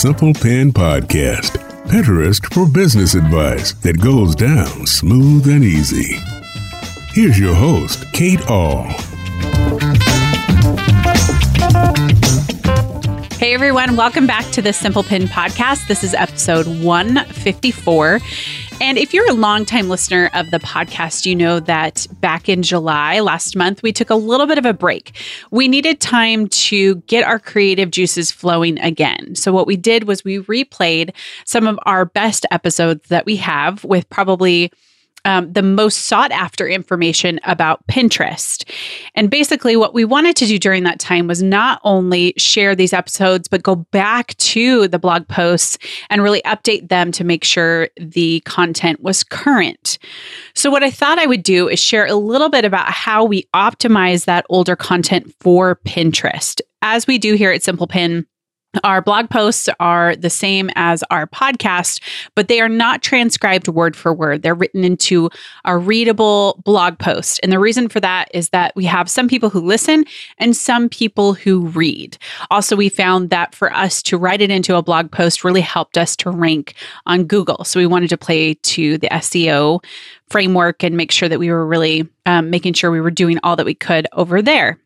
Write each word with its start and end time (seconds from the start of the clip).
Simple 0.00 0.32
Pin 0.32 0.72
Podcast, 0.72 1.58
Pinterest 1.84 2.42
for 2.54 2.66
business 2.66 3.14
advice 3.14 3.74
that 3.82 4.00
goes 4.00 4.34
down 4.34 4.86
smooth 4.86 5.46
and 5.46 5.62
easy. 5.62 6.18
Here's 7.12 7.38
your 7.38 7.54
host, 7.54 8.10
Kate 8.14 8.40
Ahl. 8.48 8.84
Hey 13.34 13.52
everyone, 13.52 13.94
welcome 13.94 14.26
back 14.26 14.46
to 14.52 14.62
the 14.62 14.72
Simple 14.72 15.02
Pin 15.02 15.24
Podcast. 15.24 15.86
This 15.86 16.02
is 16.02 16.14
episode 16.14 16.66
154. 16.66 18.20
And 18.80 18.96
if 18.96 19.12
you're 19.12 19.30
a 19.30 19.34
longtime 19.34 19.90
listener 19.90 20.30
of 20.32 20.50
the 20.50 20.58
podcast, 20.58 21.26
you 21.26 21.36
know 21.36 21.60
that 21.60 22.06
back 22.20 22.48
in 22.48 22.62
July 22.62 23.20
last 23.20 23.54
month, 23.54 23.82
we 23.82 23.92
took 23.92 24.08
a 24.08 24.14
little 24.14 24.46
bit 24.46 24.56
of 24.56 24.64
a 24.64 24.72
break. 24.72 25.14
We 25.50 25.68
needed 25.68 26.00
time 26.00 26.48
to 26.48 26.96
get 27.02 27.22
our 27.22 27.38
creative 27.38 27.90
juices 27.90 28.30
flowing 28.30 28.78
again. 28.78 29.34
So, 29.34 29.52
what 29.52 29.66
we 29.66 29.76
did 29.76 30.04
was 30.04 30.24
we 30.24 30.38
replayed 30.38 31.14
some 31.44 31.66
of 31.66 31.78
our 31.84 32.06
best 32.06 32.46
episodes 32.50 33.06
that 33.08 33.26
we 33.26 33.36
have 33.36 33.84
with 33.84 34.08
probably 34.08 34.72
um, 35.24 35.52
the 35.52 35.62
most 35.62 36.06
sought 36.06 36.30
after 36.32 36.68
information 36.68 37.40
about 37.44 37.86
Pinterest. 37.86 38.64
And 39.14 39.30
basically, 39.30 39.76
what 39.76 39.94
we 39.94 40.04
wanted 40.04 40.36
to 40.36 40.46
do 40.46 40.58
during 40.58 40.84
that 40.84 40.98
time 40.98 41.26
was 41.26 41.42
not 41.42 41.80
only 41.84 42.34
share 42.36 42.74
these 42.74 42.92
episodes, 42.92 43.48
but 43.48 43.62
go 43.62 43.76
back 43.76 44.36
to 44.38 44.88
the 44.88 44.98
blog 44.98 45.26
posts 45.28 45.78
and 46.08 46.22
really 46.22 46.42
update 46.42 46.88
them 46.88 47.12
to 47.12 47.24
make 47.24 47.44
sure 47.44 47.88
the 47.96 48.40
content 48.40 49.02
was 49.02 49.22
current. 49.22 49.98
So, 50.54 50.70
what 50.70 50.82
I 50.82 50.90
thought 50.90 51.18
I 51.18 51.26
would 51.26 51.42
do 51.42 51.68
is 51.68 51.78
share 51.78 52.06
a 52.06 52.14
little 52.14 52.48
bit 52.48 52.64
about 52.64 52.90
how 52.90 53.24
we 53.24 53.48
optimize 53.54 54.24
that 54.24 54.46
older 54.48 54.76
content 54.76 55.34
for 55.40 55.76
Pinterest. 55.86 56.60
As 56.82 57.06
we 57.06 57.18
do 57.18 57.34
here 57.34 57.50
at 57.50 57.62
Simple 57.62 57.86
Pin, 57.86 58.26
our 58.84 59.02
blog 59.02 59.30
posts 59.30 59.68
are 59.80 60.14
the 60.14 60.30
same 60.30 60.70
as 60.76 61.02
our 61.10 61.26
podcast, 61.26 62.00
but 62.34 62.48
they 62.48 62.60
are 62.60 62.68
not 62.68 63.02
transcribed 63.02 63.66
word 63.66 63.96
for 63.96 64.14
word. 64.14 64.42
They're 64.42 64.54
written 64.54 64.84
into 64.84 65.28
a 65.64 65.76
readable 65.76 66.60
blog 66.64 66.98
post. 66.98 67.40
And 67.42 67.50
the 67.50 67.58
reason 67.58 67.88
for 67.88 67.98
that 68.00 68.30
is 68.32 68.50
that 68.50 68.74
we 68.76 68.84
have 68.84 69.10
some 69.10 69.28
people 69.28 69.50
who 69.50 69.60
listen 69.60 70.04
and 70.38 70.56
some 70.56 70.88
people 70.88 71.34
who 71.34 71.66
read. 71.68 72.16
Also, 72.50 72.76
we 72.76 72.88
found 72.88 73.30
that 73.30 73.54
for 73.54 73.72
us 73.72 74.02
to 74.04 74.16
write 74.16 74.40
it 74.40 74.50
into 74.50 74.76
a 74.76 74.82
blog 74.82 75.10
post 75.10 75.42
really 75.42 75.60
helped 75.60 75.98
us 75.98 76.14
to 76.16 76.30
rank 76.30 76.74
on 77.06 77.24
Google. 77.24 77.64
So 77.64 77.80
we 77.80 77.86
wanted 77.86 78.10
to 78.10 78.18
play 78.18 78.54
to 78.54 78.98
the 78.98 79.08
SEO 79.08 79.84
framework 80.28 80.84
and 80.84 80.96
make 80.96 81.10
sure 81.10 81.28
that 81.28 81.40
we 81.40 81.50
were 81.50 81.66
really 81.66 82.08
um, 82.26 82.50
making 82.50 82.74
sure 82.74 82.92
we 82.92 83.00
were 83.00 83.10
doing 83.10 83.40
all 83.42 83.56
that 83.56 83.66
we 83.66 83.74
could 83.74 84.06
over 84.12 84.40
there. 84.40 84.78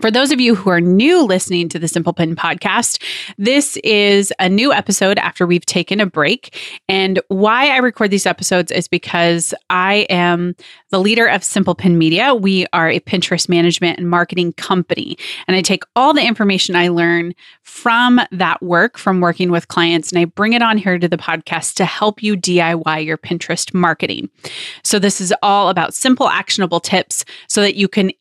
For 0.00 0.10
those 0.10 0.30
of 0.30 0.40
you 0.40 0.54
who 0.54 0.68
are 0.68 0.80
new 0.80 1.22
listening 1.24 1.70
to 1.70 1.78
the 1.78 1.88
Simple 1.88 2.12
Pin 2.12 2.36
podcast, 2.36 3.02
this 3.38 3.78
is 3.78 4.30
a 4.38 4.46
new 4.46 4.70
episode 4.70 5.16
after 5.16 5.46
we've 5.46 5.64
taken 5.64 6.00
a 6.00 6.06
break. 6.06 6.54
And 6.86 7.18
why 7.28 7.70
I 7.70 7.78
record 7.78 8.10
these 8.10 8.26
episodes 8.26 8.70
is 8.70 8.88
because 8.88 9.54
I 9.70 10.06
am 10.10 10.54
the 10.90 11.00
leader 11.00 11.26
of 11.26 11.42
Simple 11.42 11.74
Pin 11.74 11.96
Media. 11.96 12.34
We 12.34 12.66
are 12.74 12.90
a 12.90 13.00
Pinterest 13.00 13.48
management 13.48 13.98
and 13.98 14.10
marketing 14.10 14.52
company. 14.52 15.16
And 15.48 15.56
I 15.56 15.62
take 15.62 15.84
all 15.96 16.12
the 16.12 16.26
information 16.26 16.76
I 16.76 16.88
learn 16.88 17.34
from 17.62 18.20
that 18.32 18.62
work, 18.62 18.98
from 18.98 19.20
working 19.20 19.50
with 19.50 19.68
clients, 19.68 20.12
and 20.12 20.18
I 20.18 20.26
bring 20.26 20.52
it 20.52 20.60
on 20.62 20.76
here 20.76 20.98
to 20.98 21.08
the 21.08 21.16
podcast 21.16 21.74
to 21.76 21.86
help 21.86 22.22
you 22.22 22.36
DIY 22.36 23.04
your 23.04 23.16
Pinterest 23.16 23.72
marketing. 23.72 24.28
So, 24.84 24.98
this 24.98 25.22
is 25.22 25.32
all 25.42 25.70
about 25.70 25.94
simple, 25.94 26.28
actionable 26.28 26.80
tips 26.80 27.24
so 27.48 27.62
that 27.62 27.76
you 27.76 27.88
can 27.88 28.12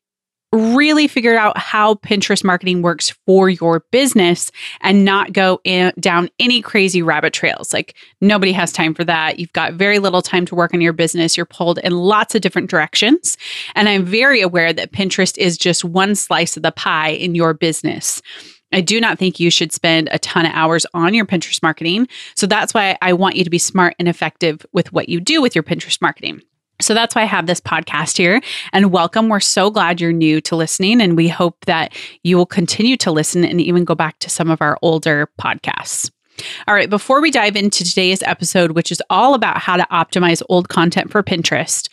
really 0.55 1.07
figure 1.07 1.37
out 1.37 1.57
how 1.57 1.95
Pinterest 1.95 2.43
marketing 2.43 2.81
works 2.81 3.11
for 3.25 3.49
your 3.49 3.81
business 3.91 4.51
and 4.81 5.05
not 5.05 5.33
go 5.33 5.59
in, 5.63 5.93
down 5.99 6.29
any 6.39 6.61
crazy 6.61 7.01
rabbit 7.01 7.33
trails. 7.33 7.73
Like 7.73 7.95
nobody 8.21 8.51
has 8.51 8.71
time 8.71 8.93
for 8.93 9.03
that. 9.03 9.39
You've 9.39 9.53
got 9.53 9.73
very 9.73 9.99
little 9.99 10.21
time 10.21 10.45
to 10.47 10.55
work 10.55 10.73
on 10.73 10.81
your 10.81 10.93
business. 10.93 11.37
You're 11.37 11.45
pulled 11.45 11.79
in 11.79 11.93
lots 11.93 12.35
of 12.35 12.41
different 12.41 12.69
directions. 12.69 13.37
And 13.75 13.89
I'm 13.89 14.05
very 14.05 14.41
aware 14.41 14.73
that 14.73 14.91
Pinterest 14.91 15.37
is 15.37 15.57
just 15.57 15.83
one 15.83 16.15
slice 16.15 16.57
of 16.57 16.63
the 16.63 16.71
pie 16.71 17.09
in 17.09 17.35
your 17.35 17.53
business. 17.53 18.21
I 18.71 18.81
do 18.81 18.99
not 18.99 19.17
think 19.17 19.39
you 19.39 19.49
should 19.49 19.71
spend 19.71 20.09
a 20.11 20.19
ton 20.19 20.45
of 20.45 20.51
hours 20.53 20.85
on 20.93 21.13
your 21.13 21.25
Pinterest 21.25 21.61
marketing. 21.63 22.07
So 22.35 22.45
that's 22.45 22.73
why 22.73 22.97
I 23.01 23.13
want 23.13 23.35
you 23.35 23.43
to 23.43 23.49
be 23.49 23.57
smart 23.57 23.95
and 23.99 24.07
effective 24.07 24.65
with 24.73 24.91
what 24.91 25.07
you 25.07 25.19
do 25.19 25.41
with 25.41 25.55
your 25.55 25.63
Pinterest 25.63 26.01
marketing. 26.01 26.41
So 26.85 26.93
that's 26.93 27.15
why 27.15 27.23
I 27.23 27.25
have 27.25 27.47
this 27.47 27.59
podcast 27.59 28.15
here. 28.15 28.39
And 28.71 28.91
welcome. 28.91 29.27
We're 29.27 29.39
so 29.39 29.71
glad 29.71 29.99
you're 29.99 30.13
new 30.13 30.39
to 30.41 30.55
listening. 30.55 31.01
And 31.01 31.17
we 31.17 31.27
hope 31.27 31.65
that 31.65 31.93
you 32.21 32.37
will 32.37 32.45
continue 32.45 32.95
to 32.97 33.11
listen 33.11 33.43
and 33.43 33.59
even 33.59 33.85
go 33.85 33.95
back 33.95 34.19
to 34.19 34.29
some 34.29 34.51
of 34.51 34.61
our 34.61 34.77
older 34.83 35.27
podcasts. 35.41 36.11
All 36.67 36.75
right, 36.75 36.89
before 36.89 37.21
we 37.21 37.31
dive 37.31 37.55
into 37.55 37.83
today's 37.83 38.21
episode, 38.21 38.71
which 38.71 38.91
is 38.91 39.01
all 39.09 39.33
about 39.33 39.57
how 39.57 39.77
to 39.77 39.87
optimize 39.89 40.43
old 40.49 40.67
content 40.67 41.09
for 41.09 41.23
Pinterest, 41.23 41.87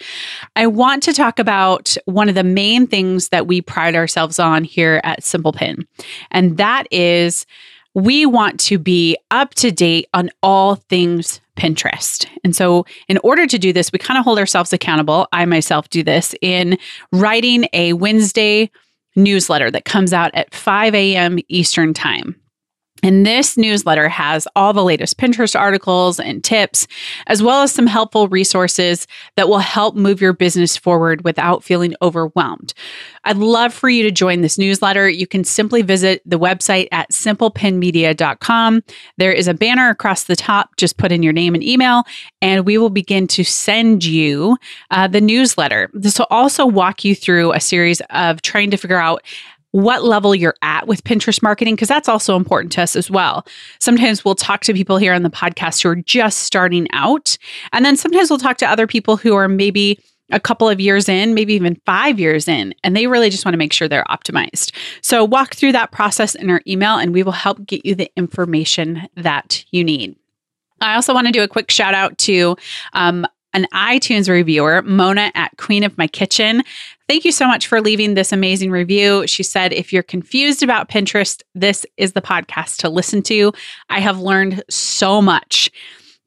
I 0.56 0.66
want 0.66 1.02
to 1.04 1.12
talk 1.12 1.38
about 1.38 1.96
one 2.06 2.28
of 2.28 2.34
the 2.34 2.42
main 2.42 2.88
things 2.88 3.28
that 3.28 3.46
we 3.46 3.62
pride 3.62 3.94
ourselves 3.94 4.40
on 4.40 4.64
here 4.64 5.00
at 5.04 5.22
Simple 5.22 5.52
Pin, 5.52 5.86
and 6.32 6.56
that 6.56 6.88
is 6.90 7.46
we 7.94 8.26
want 8.26 8.58
to 8.60 8.78
be 8.78 9.16
up 9.30 9.54
to 9.54 9.70
date 9.70 10.08
on 10.14 10.30
all 10.42 10.76
things 10.76 11.40
Pinterest. 11.56 12.26
And 12.44 12.56
so, 12.56 12.86
in 13.08 13.18
order 13.18 13.46
to 13.46 13.58
do 13.58 13.72
this, 13.72 13.92
we 13.92 13.98
kind 13.98 14.18
of 14.18 14.24
hold 14.24 14.38
ourselves 14.38 14.72
accountable. 14.72 15.28
I 15.32 15.44
myself 15.44 15.90
do 15.90 16.02
this 16.02 16.34
in 16.40 16.78
writing 17.12 17.66
a 17.72 17.92
Wednesday 17.92 18.70
newsletter 19.16 19.70
that 19.70 19.84
comes 19.84 20.12
out 20.12 20.30
at 20.34 20.54
5 20.54 20.94
a.m. 20.94 21.38
Eastern 21.48 21.92
Time. 21.92 22.41
And 23.02 23.26
this 23.26 23.56
newsletter 23.56 24.08
has 24.08 24.46
all 24.54 24.72
the 24.72 24.84
latest 24.84 25.18
Pinterest 25.18 25.58
articles 25.58 26.20
and 26.20 26.42
tips, 26.42 26.86
as 27.26 27.42
well 27.42 27.62
as 27.62 27.72
some 27.72 27.86
helpful 27.86 28.28
resources 28.28 29.06
that 29.36 29.48
will 29.48 29.58
help 29.58 29.96
move 29.96 30.20
your 30.20 30.32
business 30.32 30.76
forward 30.76 31.24
without 31.24 31.64
feeling 31.64 31.94
overwhelmed. 32.00 32.74
I'd 33.24 33.36
love 33.36 33.72
for 33.72 33.88
you 33.88 34.02
to 34.04 34.10
join 34.10 34.40
this 34.40 34.58
newsletter. 34.58 35.08
You 35.08 35.26
can 35.26 35.44
simply 35.44 35.82
visit 35.82 36.22
the 36.24 36.38
website 36.38 36.88
at 36.92 37.10
simplepinmedia.com. 37.10 38.82
There 39.18 39.32
is 39.32 39.48
a 39.48 39.54
banner 39.54 39.88
across 39.90 40.24
the 40.24 40.36
top. 40.36 40.76
Just 40.76 40.96
put 40.96 41.12
in 41.12 41.22
your 41.22 41.32
name 41.32 41.54
and 41.54 41.62
email, 41.62 42.04
and 42.40 42.66
we 42.66 42.78
will 42.78 42.90
begin 42.90 43.26
to 43.28 43.44
send 43.44 44.04
you 44.04 44.56
uh, 44.90 45.08
the 45.08 45.20
newsletter. 45.20 45.90
This 45.92 46.18
will 46.18 46.26
also 46.30 46.66
walk 46.66 47.04
you 47.04 47.14
through 47.14 47.52
a 47.52 47.60
series 47.60 48.00
of 48.10 48.42
trying 48.42 48.70
to 48.70 48.76
figure 48.76 48.98
out 48.98 49.22
what 49.72 50.04
level 50.04 50.34
you're 50.34 50.54
at 50.62 50.86
with 50.86 51.04
Pinterest 51.04 51.42
marketing, 51.42 51.74
because 51.74 51.88
that's 51.88 52.08
also 52.08 52.36
important 52.36 52.72
to 52.72 52.82
us 52.82 52.94
as 52.94 53.10
well. 53.10 53.46
Sometimes 53.78 54.24
we'll 54.24 54.34
talk 54.34 54.62
to 54.62 54.72
people 54.72 54.98
here 54.98 55.12
on 55.12 55.22
the 55.22 55.30
podcast 55.30 55.82
who 55.82 55.88
are 55.88 55.96
just 55.96 56.40
starting 56.40 56.86
out. 56.92 57.36
And 57.72 57.84
then 57.84 57.96
sometimes 57.96 58.30
we'll 58.30 58.38
talk 58.38 58.58
to 58.58 58.70
other 58.70 58.86
people 58.86 59.16
who 59.16 59.34
are 59.34 59.48
maybe 59.48 59.98
a 60.30 60.40
couple 60.40 60.68
of 60.68 60.80
years 60.80 61.08
in, 61.08 61.34
maybe 61.34 61.54
even 61.54 61.80
five 61.84 62.18
years 62.18 62.48
in, 62.48 62.74
and 62.82 62.96
they 62.96 63.06
really 63.06 63.30
just 63.30 63.44
want 63.44 63.52
to 63.54 63.58
make 63.58 63.72
sure 63.72 63.88
they're 63.88 64.04
optimized. 64.04 64.72
So, 65.02 65.24
walk 65.24 65.54
through 65.54 65.72
that 65.72 65.92
process 65.92 66.34
in 66.34 66.48
our 66.48 66.62
email, 66.66 66.96
and 66.96 67.12
we 67.12 67.22
will 67.22 67.32
help 67.32 67.66
get 67.66 67.84
you 67.84 67.94
the 67.94 68.10
information 68.16 69.08
that 69.16 69.64
you 69.72 69.84
need. 69.84 70.16
I 70.80 70.94
also 70.94 71.14
want 71.14 71.26
to 71.26 71.32
do 71.32 71.42
a 71.42 71.48
quick 71.48 71.70
shout 71.70 71.94
out 71.94 72.16
to 72.18 72.56
um, 72.94 73.26
an 73.54 73.66
iTunes 73.72 74.28
reviewer, 74.28 74.82
Mona 74.82 75.30
at 75.34 75.56
Queen 75.56 75.84
of 75.84 75.96
My 75.98 76.06
Kitchen. 76.06 76.62
Thank 77.08 77.24
you 77.24 77.32
so 77.32 77.46
much 77.46 77.66
for 77.66 77.80
leaving 77.80 78.14
this 78.14 78.32
amazing 78.32 78.70
review. 78.70 79.26
She 79.26 79.42
said, 79.42 79.72
if 79.72 79.92
you're 79.92 80.02
confused 80.02 80.62
about 80.62 80.88
Pinterest, 80.88 81.42
this 81.54 81.84
is 81.96 82.12
the 82.12 82.22
podcast 82.22 82.78
to 82.78 82.88
listen 82.88 83.22
to. 83.22 83.52
I 83.90 84.00
have 84.00 84.20
learned 84.20 84.62
so 84.70 85.20
much. 85.20 85.70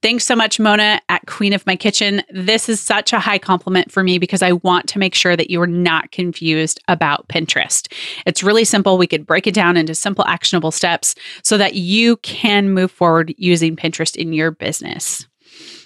Thanks 0.02 0.26
so 0.26 0.36
much, 0.36 0.60
Mona 0.60 1.02
at 1.10 1.26
Queen 1.26 1.52
of 1.52 1.66
My 1.66 1.76
Kitchen. 1.76 2.22
This 2.30 2.70
is 2.70 2.80
such 2.80 3.12
a 3.12 3.20
high 3.20 3.40
compliment 3.40 3.92
for 3.92 4.04
me 4.04 4.20
because 4.20 4.44
I 4.44 4.52
want 4.52 4.88
to 4.90 5.00
make 5.00 5.16
sure 5.16 5.36
that 5.36 5.50
you 5.50 5.60
are 5.62 5.66
not 5.66 6.12
confused 6.12 6.80
about 6.88 7.28
Pinterest. 7.28 7.92
It's 8.28 8.44
really 8.44 8.66
simple. 8.66 9.00
We 9.00 9.08
could 9.08 9.26
break 9.26 9.48
it 9.48 9.56
down 9.56 9.78
into 9.78 9.96
simple, 9.96 10.24
actionable 10.28 10.70
steps 10.70 11.16
so 11.42 11.58
that 11.58 11.74
you 11.74 12.18
can 12.18 12.70
move 12.70 12.92
forward 12.92 13.34
using 13.40 13.76
Pinterest 13.76 14.16
in 14.16 14.32
your 14.32 14.52
business. 14.52 15.26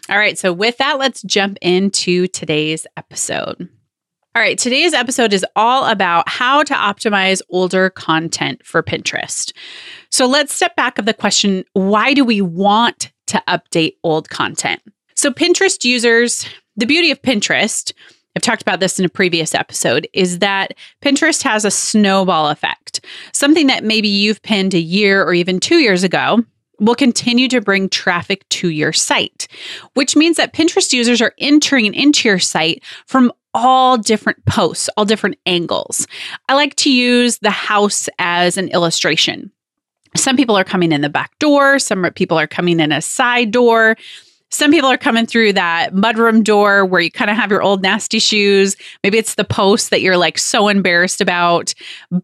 All 0.10 0.18
right. 0.18 0.38
So, 0.38 0.52
with 0.52 0.78
that, 0.78 0.98
let's 0.98 1.22
jump 1.22 1.58
into 1.62 2.28
today's 2.28 2.88
episode. 2.98 3.70
All 4.36 4.44
right, 4.44 4.58
today's 4.58 4.94
episode 4.94 5.34
is 5.34 5.46
all 5.56 5.86
about 5.86 6.30
how 6.30 6.62
to 6.64 6.74
optimize 6.74 7.42
older 7.50 7.90
content 7.90 8.64
for 8.64 8.84
Pinterest. 8.84 9.52
So 10.12 10.28
let's 10.28 10.54
step 10.54 10.76
back 10.76 11.00
of 11.00 11.06
the 11.06 11.16
question 11.16 11.66
why 11.74 12.14
do 12.14 12.24
we 12.24 12.40
want 12.40 13.12
to 13.28 13.44
update 13.48 13.96
old 14.04 14.30
content? 14.30 14.82
So, 15.16 15.32
Pinterest 15.32 15.84
users, 15.84 16.48
the 16.76 16.86
beauty 16.86 17.12
of 17.12 17.22
Pinterest, 17.22 17.92
I've 18.36 18.44
talked 18.44 18.62
about 18.62 18.80
this 18.80 19.00
in 19.00 19.06
a 19.06 19.10
previous 19.10 19.54
episode, 19.56 20.08
is 20.14 20.40
that 20.40 20.76
Pinterest 21.04 21.42
has 21.44 21.66
a 21.66 21.72
snowball 21.72 22.50
effect. 22.50 23.04
Something 23.34 23.68
that 23.68 23.84
maybe 23.84 24.08
you've 24.08 24.42
pinned 24.44 24.74
a 24.74 24.80
year 24.80 25.24
or 25.24 25.34
even 25.34 25.60
two 25.60 25.80
years 25.80 26.04
ago 26.04 26.46
will 26.80 26.96
continue 26.96 27.48
to 27.50 27.62
bring 27.62 27.90
traffic 27.90 28.48
to 28.50 28.70
your 28.70 28.94
site, 28.94 29.48
which 29.94 30.16
means 30.16 30.38
that 30.38 30.54
Pinterest 30.54 30.92
users 30.94 31.22
are 31.22 31.34
entering 31.38 31.94
into 31.94 32.28
your 32.28 32.40
site 32.40 32.84
from 33.06 33.32
all 33.54 33.98
different 33.98 34.44
posts, 34.46 34.90
all 34.96 35.06
different 35.06 35.38
angles. 35.46 36.08
I 36.48 36.56
like 36.56 36.76
to 36.76 36.92
use 36.92 37.40
the 37.40 37.50
house 37.50 38.08
as 38.20 38.58
an 38.58 38.70
illustration. 38.70 39.52
Some 40.16 40.38
people 40.38 40.58
are 40.58 40.64
coming 40.64 40.92
in 40.92 41.02
the 41.02 41.10
back 41.10 41.38
door, 41.40 41.80
some 41.80 42.04
people 42.14 42.40
are 42.40 42.48
coming 42.48 42.80
in 42.80 42.92
a 42.92 43.02
side 43.02 43.52
door. 43.52 43.96
Some 44.52 44.72
people 44.72 44.90
are 44.90 44.98
coming 44.98 45.28
through 45.28 45.54
that 45.54 45.94
mudroom 45.94 46.44
door 46.44 46.84
where 46.84 47.02
you 47.02 47.12
kind 47.12 47.30
of 47.30 47.38
have 47.38 47.52
your 47.52 47.62
old 47.62 47.84
nasty 47.84 48.18
shoes. 48.18 48.76
Maybe 49.04 49.20
it's 49.20 49.36
the 49.36 49.44
post 49.44 49.92
that 49.92 50.02
you're 50.02 50.18
like 50.18 50.40
so 50.40 50.68
embarrassed 50.68 51.22
about, 51.22 51.76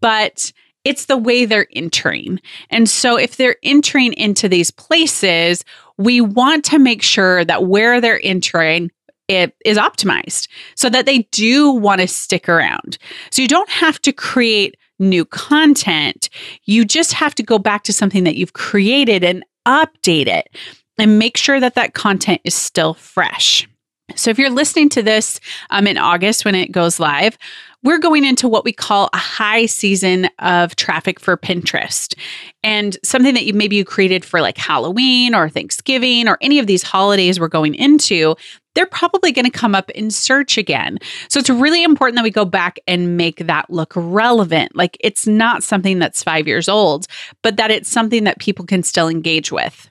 but 0.01 0.51
it's 0.85 1.05
the 1.05 1.17
way 1.17 1.43
they're 1.45 1.67
entering. 1.73 2.39
And 2.69 2.87
so 2.87 3.17
if 3.17 3.35
they're 3.35 3.57
entering 3.63 4.13
into 4.13 4.47
these 4.47 4.71
places, 4.71 5.65
we 5.97 6.21
want 6.21 6.63
to 6.65 6.79
make 6.79 7.01
sure 7.01 7.43
that 7.43 7.65
where 7.65 7.99
they're 7.99 8.21
entering 8.23 8.91
it 9.27 9.55
is 9.65 9.77
optimized 9.77 10.47
so 10.75 10.87
that 10.89 11.07
they 11.07 11.23
do 11.31 11.71
want 11.71 11.99
to 11.99 12.07
stick 12.07 12.47
around. 12.47 12.99
So 13.31 13.41
you 13.41 13.47
don't 13.47 13.69
have 13.69 13.99
to 14.03 14.13
create 14.13 14.77
new 14.99 15.25
content. 15.25 16.29
You 16.65 16.85
just 16.85 17.13
have 17.13 17.33
to 17.35 17.43
go 17.43 17.57
back 17.57 17.83
to 17.83 17.93
something 17.93 18.23
that 18.23 18.35
you've 18.35 18.53
created 18.53 19.23
and 19.23 19.43
update 19.67 20.27
it 20.27 20.55
and 20.99 21.19
make 21.19 21.37
sure 21.37 21.59
that 21.59 21.75
that 21.75 21.95
content 21.95 22.41
is 22.43 22.53
still 22.53 22.93
fresh. 22.93 23.67
So, 24.13 24.29
if 24.29 24.37
you're 24.37 24.51
listening 24.51 24.89
to 24.89 25.01
this 25.01 25.39
um, 25.71 25.87
in 25.87 25.97
August 25.97 26.45
when 26.45 26.53
it 26.53 26.71
goes 26.71 26.99
live, 26.99 27.37
we're 27.83 27.99
going 27.99 28.25
into 28.25 28.47
what 28.47 28.65
we 28.65 28.71
call 28.71 29.09
a 29.13 29.17
high 29.17 29.65
season 29.65 30.27
of 30.39 30.75
traffic 30.75 31.19
for 31.19 31.37
Pinterest. 31.37 32.15
And 32.63 32.97
something 33.03 33.33
that 33.35 33.45
you 33.45 33.53
maybe 33.53 33.75
you 33.75 33.85
created 33.85 34.25
for 34.25 34.41
like 34.41 34.57
Halloween 34.57 35.35
or 35.35 35.49
Thanksgiving 35.49 36.27
or 36.27 36.37
any 36.41 36.59
of 36.59 36.67
these 36.67 36.81
holidays 36.81 37.39
we're 37.39 37.47
going 37.47 37.75
into, 37.75 38.35
they're 38.73 38.85
probably 38.85 39.31
going 39.31 39.45
to 39.45 39.51
come 39.51 39.75
up 39.75 39.89
in 39.91 40.11
search 40.11 40.57
again. 40.57 40.97
So 41.29 41.39
it's 41.39 41.49
really 41.49 41.83
important 41.83 42.15
that 42.17 42.23
we 42.23 42.31
go 42.31 42.45
back 42.45 42.79
and 42.87 43.17
make 43.17 43.45
that 43.47 43.69
look 43.69 43.93
relevant. 43.95 44.75
Like 44.75 44.97
it's 44.99 45.27
not 45.27 45.63
something 45.63 45.99
that's 45.99 46.23
five 46.23 46.47
years 46.47 46.67
old, 46.67 47.05
but 47.41 47.57
that 47.57 47.71
it's 47.71 47.89
something 47.89 48.23
that 48.25 48.39
people 48.39 48.65
can 48.65 48.83
still 48.83 49.07
engage 49.07 49.51
with. 49.51 49.89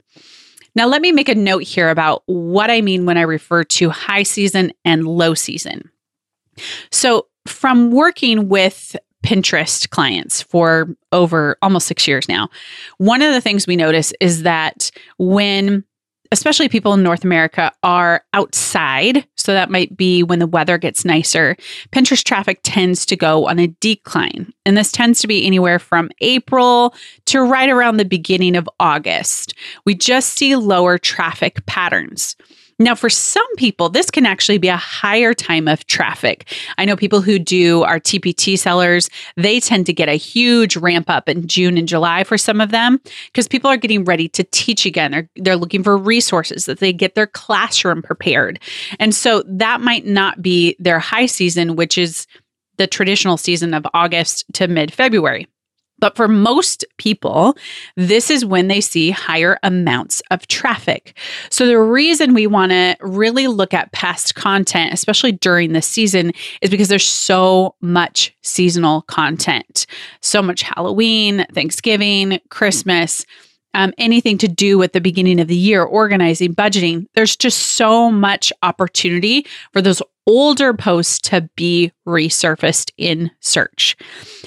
Now, 0.74 0.86
let 0.86 1.02
me 1.02 1.12
make 1.12 1.28
a 1.28 1.34
note 1.34 1.62
here 1.62 1.90
about 1.90 2.22
what 2.26 2.70
I 2.70 2.80
mean 2.80 3.06
when 3.06 3.16
I 3.16 3.22
refer 3.22 3.64
to 3.64 3.90
high 3.90 4.24
season 4.24 4.72
and 4.84 5.06
low 5.06 5.34
season. 5.34 5.90
So, 6.90 7.26
from 7.46 7.90
working 7.90 8.48
with 8.48 8.96
Pinterest 9.24 9.88
clients 9.90 10.42
for 10.42 10.88
over 11.12 11.56
almost 11.62 11.86
six 11.86 12.08
years 12.08 12.28
now, 12.28 12.48
one 12.98 13.22
of 13.22 13.32
the 13.32 13.40
things 13.40 13.66
we 13.66 13.76
notice 13.76 14.12
is 14.20 14.42
that 14.42 14.90
when 15.18 15.84
especially 16.34 16.68
people 16.68 16.92
in 16.92 17.02
North 17.02 17.24
America, 17.24 17.72
are 17.82 18.24
outside. 18.32 19.26
So 19.44 19.52
that 19.52 19.70
might 19.70 19.94
be 19.94 20.22
when 20.22 20.38
the 20.38 20.46
weather 20.46 20.78
gets 20.78 21.04
nicer. 21.04 21.54
Pinterest 21.92 22.24
traffic 22.24 22.60
tends 22.62 23.04
to 23.04 23.14
go 23.14 23.46
on 23.46 23.58
a 23.58 23.66
decline. 23.66 24.50
And 24.64 24.74
this 24.74 24.90
tends 24.90 25.20
to 25.20 25.26
be 25.26 25.44
anywhere 25.44 25.78
from 25.78 26.08
April 26.22 26.94
to 27.26 27.42
right 27.42 27.68
around 27.68 27.98
the 27.98 28.06
beginning 28.06 28.56
of 28.56 28.66
August. 28.80 29.52
We 29.84 29.94
just 29.94 30.32
see 30.32 30.56
lower 30.56 30.96
traffic 30.96 31.64
patterns. 31.66 32.36
Now, 32.78 32.94
for 32.94 33.08
some 33.08 33.46
people, 33.56 33.88
this 33.88 34.10
can 34.10 34.26
actually 34.26 34.58
be 34.58 34.68
a 34.68 34.76
higher 34.76 35.32
time 35.32 35.68
of 35.68 35.86
traffic. 35.86 36.52
I 36.76 36.84
know 36.84 36.96
people 36.96 37.20
who 37.20 37.38
do 37.38 37.82
our 37.82 38.00
TPT 38.00 38.58
sellers, 38.58 39.08
they 39.36 39.60
tend 39.60 39.86
to 39.86 39.92
get 39.92 40.08
a 40.08 40.14
huge 40.14 40.76
ramp 40.76 41.08
up 41.08 41.28
in 41.28 41.46
June 41.46 41.78
and 41.78 41.86
July 41.86 42.24
for 42.24 42.36
some 42.36 42.60
of 42.60 42.70
them 42.70 43.00
because 43.26 43.46
people 43.46 43.70
are 43.70 43.76
getting 43.76 44.04
ready 44.04 44.28
to 44.30 44.44
teach 44.44 44.86
again. 44.86 45.12
They're, 45.12 45.30
they're 45.36 45.56
looking 45.56 45.82
for 45.82 45.96
resources 45.96 46.66
that 46.66 46.80
they 46.80 46.92
get 46.92 47.14
their 47.14 47.28
classroom 47.28 48.02
prepared. 48.02 48.58
And 48.98 49.14
so 49.14 49.42
that 49.46 49.80
might 49.80 50.06
not 50.06 50.42
be 50.42 50.76
their 50.78 50.98
high 50.98 51.26
season, 51.26 51.76
which 51.76 51.96
is 51.96 52.26
the 52.76 52.86
traditional 52.86 53.36
season 53.36 53.72
of 53.72 53.86
August 53.94 54.44
to 54.54 54.66
mid 54.66 54.92
February. 54.92 55.46
But 55.98 56.16
for 56.16 56.28
most 56.28 56.84
people, 56.98 57.56
this 57.96 58.30
is 58.30 58.44
when 58.44 58.68
they 58.68 58.80
see 58.80 59.10
higher 59.10 59.58
amounts 59.62 60.20
of 60.30 60.46
traffic. 60.48 61.16
So, 61.50 61.66
the 61.66 61.78
reason 61.78 62.34
we 62.34 62.46
want 62.46 62.72
to 62.72 62.96
really 63.00 63.46
look 63.46 63.72
at 63.72 63.92
past 63.92 64.34
content, 64.34 64.92
especially 64.92 65.32
during 65.32 65.72
the 65.72 65.82
season, 65.82 66.32
is 66.60 66.70
because 66.70 66.88
there's 66.88 67.06
so 67.06 67.74
much 67.80 68.34
seasonal 68.42 69.02
content. 69.02 69.86
So 70.20 70.42
much 70.42 70.62
Halloween, 70.62 71.46
Thanksgiving, 71.52 72.40
Christmas 72.50 73.24
um, 73.74 73.92
anything 73.98 74.38
to 74.38 74.48
do 74.48 74.78
with 74.78 74.92
the 74.92 75.00
beginning 75.00 75.40
of 75.40 75.48
the 75.48 75.56
year, 75.56 75.82
organizing, 75.82 76.54
budgeting. 76.54 77.06
There's 77.14 77.36
just 77.36 77.58
so 77.58 78.10
much 78.10 78.52
opportunity 78.62 79.46
for 79.72 79.82
those 79.82 80.00
older 80.26 80.72
posts 80.72 81.18
to 81.28 81.48
be 81.56 81.92
resurfaced 82.06 82.90
in 82.96 83.30
search. 83.40 83.96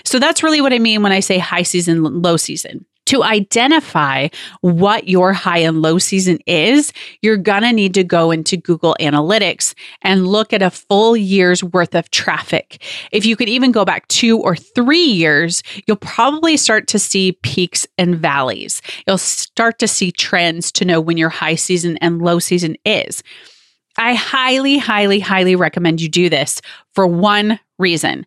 So 0.03 0.17
that's 0.17 0.41
really 0.41 0.61
what 0.61 0.73
I 0.73 0.79
mean 0.79 1.03
when 1.03 1.11
I 1.11 1.19
say 1.19 1.37
high 1.37 1.63
season, 1.63 2.03
low 2.03 2.37
season 2.37 2.85
to 3.07 3.23
identify 3.23 4.27
what 4.61 5.07
your 5.07 5.33
high 5.33 5.59
and 5.59 5.81
low 5.81 5.97
season 5.97 6.39
is, 6.45 6.93
you're 7.21 7.37
going 7.37 7.63
to 7.63 7.73
need 7.73 7.93
to 7.95 8.03
go 8.03 8.31
into 8.31 8.57
Google 8.57 8.95
Analytics 8.99 9.73
and 10.01 10.27
look 10.27 10.53
at 10.53 10.61
a 10.61 10.69
full 10.69 11.17
year's 11.17 11.63
worth 11.63 11.95
of 11.95 12.11
traffic. 12.11 12.83
If 13.11 13.25
you 13.25 13.35
could 13.35 13.49
even 13.49 13.71
go 13.71 13.85
back 13.85 14.07
two 14.09 14.39
or 14.39 14.55
three 14.55 15.05
years, 15.05 15.63
you'll 15.87 15.97
probably 15.97 16.57
start 16.57 16.87
to 16.87 16.99
see 16.99 17.33
peaks 17.43 17.87
and 17.97 18.15
valleys. 18.15 18.81
You'll 19.07 19.17
start 19.17 19.79
to 19.79 19.87
see 19.87 20.11
trends 20.11 20.71
to 20.73 20.85
know 20.85 21.01
when 21.01 21.17
your 21.17 21.29
high 21.29 21.55
season 21.55 21.97
and 21.97 22.21
low 22.21 22.39
season 22.39 22.75
is. 22.85 23.23
I 23.97 24.13
highly, 24.13 24.77
highly, 24.77 25.19
highly 25.19 25.55
recommend 25.55 26.01
you 26.01 26.09
do 26.09 26.29
this 26.29 26.61
for 26.93 27.07
one 27.07 27.59
reason 27.79 28.25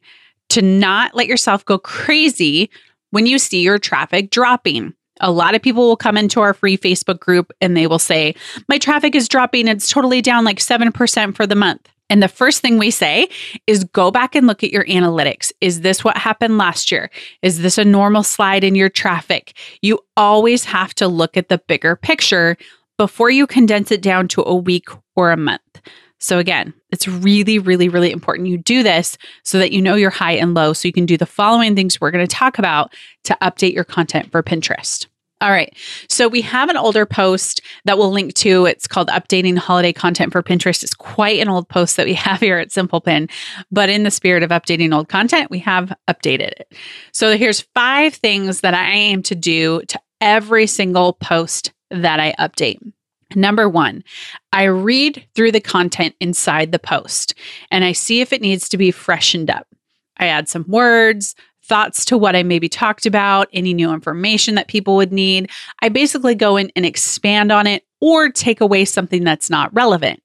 to 0.51 0.63
not 0.63 1.15
let 1.15 1.29
yourself 1.29 1.65
go 1.65 1.79
crazy 1.79 2.71
when 3.11 3.27
you 3.27 3.39
see 3.39 3.63
your 3.63 3.79
traffic 3.79 4.31
dropping. 4.31 4.95
A 5.21 5.31
lot 5.31 5.55
of 5.55 5.61
people 5.61 5.87
will 5.87 5.97
come 5.97 6.17
into 6.17 6.41
our 6.41 6.55
free 6.55 6.79
Facebook 6.79 7.21
group 7.21 7.53
and 7.61 7.77
they 7.77 7.87
will 7.87 7.99
say, 7.99 8.35
My 8.69 8.79
traffic 8.79 9.15
is 9.15 9.29
dropping. 9.29 9.69
It's 9.69 9.91
totally 9.91 10.23
down 10.23 10.45
like 10.45 10.59
7% 10.59 11.37
for 11.37 11.47
the 11.47 11.55
month. 11.55 11.89
And 12.11 12.23
the 12.23 12.29
first 12.29 12.61
thing 12.61 12.77
we 12.77 12.91
say 12.91 13.29
is 13.69 13.85
go 13.85 14.11
back 14.11 14.35
and 14.35 14.47
look 14.47 14.65
at 14.65 14.73
your 14.73 14.85
analytics. 14.87 15.53
Is 15.61 15.83
this 15.83 16.03
what 16.03 16.19
happened 16.19 16.59
last 16.59 16.91
year? 16.91 17.09
Is 17.41 17.63
this 17.63 17.79
a 17.79 17.85
normal 17.85 18.25
slide 18.25 18.65
in 18.65 18.75
your 18.75 18.89
traffic? 18.89 19.57
You 19.81 20.01
always 20.17 20.65
have 20.65 20.93
to 20.95 21.07
look 21.07 21.37
at 21.37 21.49
the 21.49 21.59
bigger 21.69 21.95
picture 21.95 22.57
before 22.99 23.31
you 23.31 23.47
condense 23.47 23.93
it 23.93 24.03
down 24.03 24.27
to 24.29 24.43
a 24.43 24.55
week 24.55 24.89
or 25.15 25.31
a 25.31 25.37
month. 25.37 25.81
So, 26.21 26.39
again, 26.39 26.73
it's 26.91 27.09
really, 27.09 27.59
really, 27.59 27.89
really 27.89 28.13
important 28.13 28.49
you 28.49 28.59
do 28.59 28.83
this 28.83 29.19
so 29.43 29.59
that 29.59 29.73
you 29.73 29.81
know 29.83 29.95
your 29.95 30.11
high 30.11 30.33
and 30.33 30.55
low. 30.55 30.73
So, 30.73 30.87
you 30.87 30.93
can 30.93 31.07
do 31.07 31.17
the 31.17 31.27
following 31.27 31.75
things 31.75 32.01
we're 32.01 32.11
going 32.11 32.27
to 32.27 32.35
talk 32.35 32.59
about 32.59 32.95
to 33.25 33.37
update 33.41 33.75
your 33.75 33.85
content 33.85 34.31
for 34.31 34.43
Pinterest. 34.43 35.07
All 35.43 35.51
right. 35.51 35.75
So 36.09 36.29
we 36.29 36.43
have 36.43 36.69
an 36.69 36.77
older 36.77 37.07
post 37.07 37.63
that 37.87 37.97
we'll 37.97 38.11
link 38.11 38.35
to. 38.35 38.67
It's 38.67 38.87
called 38.87 39.09
Updating 39.09 39.57
Holiday 39.57 39.93
Content 39.93 40.33
for 40.33 40.43
Pinterest. 40.43 40.83
It's 40.83 40.93
quite 40.93 41.41
an 41.41 41.49
old 41.49 41.67
post 41.69 41.97
that 41.97 42.05
we 42.05 42.15
have 42.15 42.41
here 42.41 42.59
at 42.59 42.73
Simple 42.73 43.01
Pin, 43.01 43.29
but 43.73 43.89
in 43.89 44.03
the 44.03 44.11
spirit 44.11 44.43
of 44.43 44.51
updating 44.51 44.95
old 44.95 45.09
content, 45.09 45.51
we 45.51 45.59
have 45.61 45.97
updated 46.09 46.53
it. 46.53 46.75
So 47.13 47.39
here's 47.39 47.63
five 47.75 48.15
things 48.15 48.61
that 48.61 48.75
I 48.75 48.91
aim 48.91 49.23
to 49.25 49.35
do 49.35 49.81
to 49.89 50.01
every 50.21 50.67
single 50.67 51.15
post 51.15 51.73
that 51.91 52.21
I 52.21 52.35
update. 52.39 52.79
Number 53.35 53.69
one, 53.69 54.03
I 54.53 54.65
read 54.65 55.25
through 55.35 55.53
the 55.53 55.61
content 55.61 56.15
inside 56.21 56.73
the 56.73 56.79
post 56.79 57.35
and 57.71 57.85
I 57.85 57.93
see 57.93 58.21
if 58.21 58.33
it 58.33 58.43
needs 58.43 58.69
to 58.69 58.77
be 58.77 58.91
freshened 58.91 59.51
up. 59.51 59.67
I 60.17 60.27
add 60.27 60.49
some 60.49 60.65
words, 60.69 61.35
thoughts 61.63 62.05
to 62.07 62.19
what 62.19 62.35
I 62.35 62.43
maybe 62.43 62.69
talked 62.69 63.07
about, 63.07 63.49
any 63.53 63.73
new 63.73 63.93
information 63.93 64.57
that 64.57 64.69
people 64.69 64.97
would 64.97 65.13
need. 65.13 65.51
I 65.81 65.89
basically 65.89 66.35
go 66.35 66.57
in 66.57 66.73
and 66.75 66.85
expand 66.85 67.53
on 67.53 67.67
it 67.67 67.85
or 68.01 68.31
take 68.31 68.61
away 68.61 68.85
something 68.85 69.23
that's 69.23 69.49
not 69.49 69.73
relevant. 69.73 70.21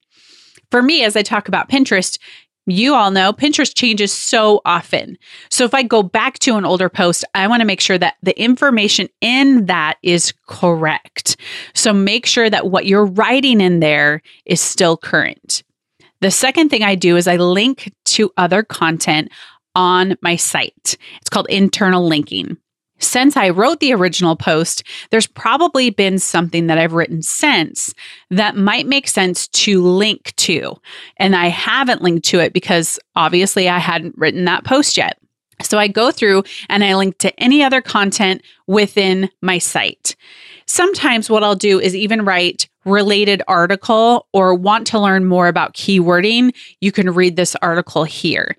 For 0.72 0.82
me, 0.82 1.04
as 1.04 1.14
I 1.14 1.22
talk 1.22 1.46
about 1.46 1.68
Pinterest, 1.68 2.18
you 2.66 2.94
all 2.94 3.10
know 3.10 3.32
Pinterest 3.32 3.74
changes 3.74 4.12
so 4.12 4.60
often. 4.64 5.16
So 5.50 5.64
if 5.64 5.72
I 5.72 5.82
go 5.82 6.02
back 6.02 6.38
to 6.40 6.56
an 6.56 6.64
older 6.64 6.88
post, 6.88 7.24
I 7.34 7.46
want 7.46 7.60
to 7.60 7.66
make 7.66 7.80
sure 7.80 7.98
that 7.98 8.16
the 8.22 8.38
information 8.40 9.08
in 9.20 9.66
that 9.66 9.98
is 10.02 10.34
correct. 10.48 11.36
So 11.74 11.92
make 11.92 12.26
sure 12.26 12.50
that 12.50 12.68
what 12.68 12.86
you're 12.86 13.06
writing 13.06 13.60
in 13.60 13.80
there 13.80 14.22
is 14.44 14.60
still 14.60 14.96
current. 14.96 15.62
The 16.20 16.30
second 16.30 16.70
thing 16.70 16.82
I 16.82 16.94
do 16.94 17.16
is 17.16 17.28
I 17.28 17.36
link 17.36 17.92
to 18.06 18.32
other 18.36 18.62
content 18.62 19.30
on 19.74 20.16
my 20.22 20.36
site. 20.36 20.96
It's 21.20 21.30
called 21.30 21.46
internal 21.48 22.06
linking 22.06 22.56
since 22.98 23.36
I 23.36 23.50
wrote 23.50 23.80
the 23.80 23.92
original 23.92 24.36
post, 24.36 24.82
there's 25.10 25.26
probably 25.26 25.90
been 25.90 26.18
something 26.18 26.66
that 26.66 26.78
I've 26.78 26.94
written 26.94 27.22
since 27.22 27.92
that 28.30 28.56
might 28.56 28.86
make 28.86 29.08
sense 29.08 29.48
to 29.48 29.82
link 29.82 30.34
to. 30.36 30.76
And 31.18 31.36
I 31.36 31.48
haven't 31.48 32.02
linked 32.02 32.26
to 32.26 32.40
it 32.40 32.52
because 32.52 32.98
obviously 33.14 33.68
I 33.68 33.78
hadn't 33.78 34.16
written 34.16 34.44
that 34.46 34.64
post 34.64 34.96
yet. 34.96 35.18
So 35.62 35.78
I 35.78 35.88
go 35.88 36.10
through 36.10 36.44
and 36.68 36.84
I 36.84 36.94
link 36.94 37.18
to 37.18 37.38
any 37.40 37.62
other 37.62 37.80
content 37.80 38.42
within 38.66 39.30
my 39.40 39.58
site. 39.58 40.16
Sometimes 40.66 41.30
what 41.30 41.44
I'll 41.44 41.54
do 41.54 41.80
is 41.80 41.94
even 41.94 42.24
write 42.24 42.68
related 42.84 43.42
article 43.48 44.26
or 44.32 44.54
want 44.54 44.86
to 44.88 44.98
learn 44.98 45.24
more 45.24 45.48
about 45.48 45.74
keywording, 45.74 46.54
you 46.80 46.92
can 46.92 47.10
read 47.10 47.36
this 47.36 47.56
article 47.56 48.04
here. 48.04 48.56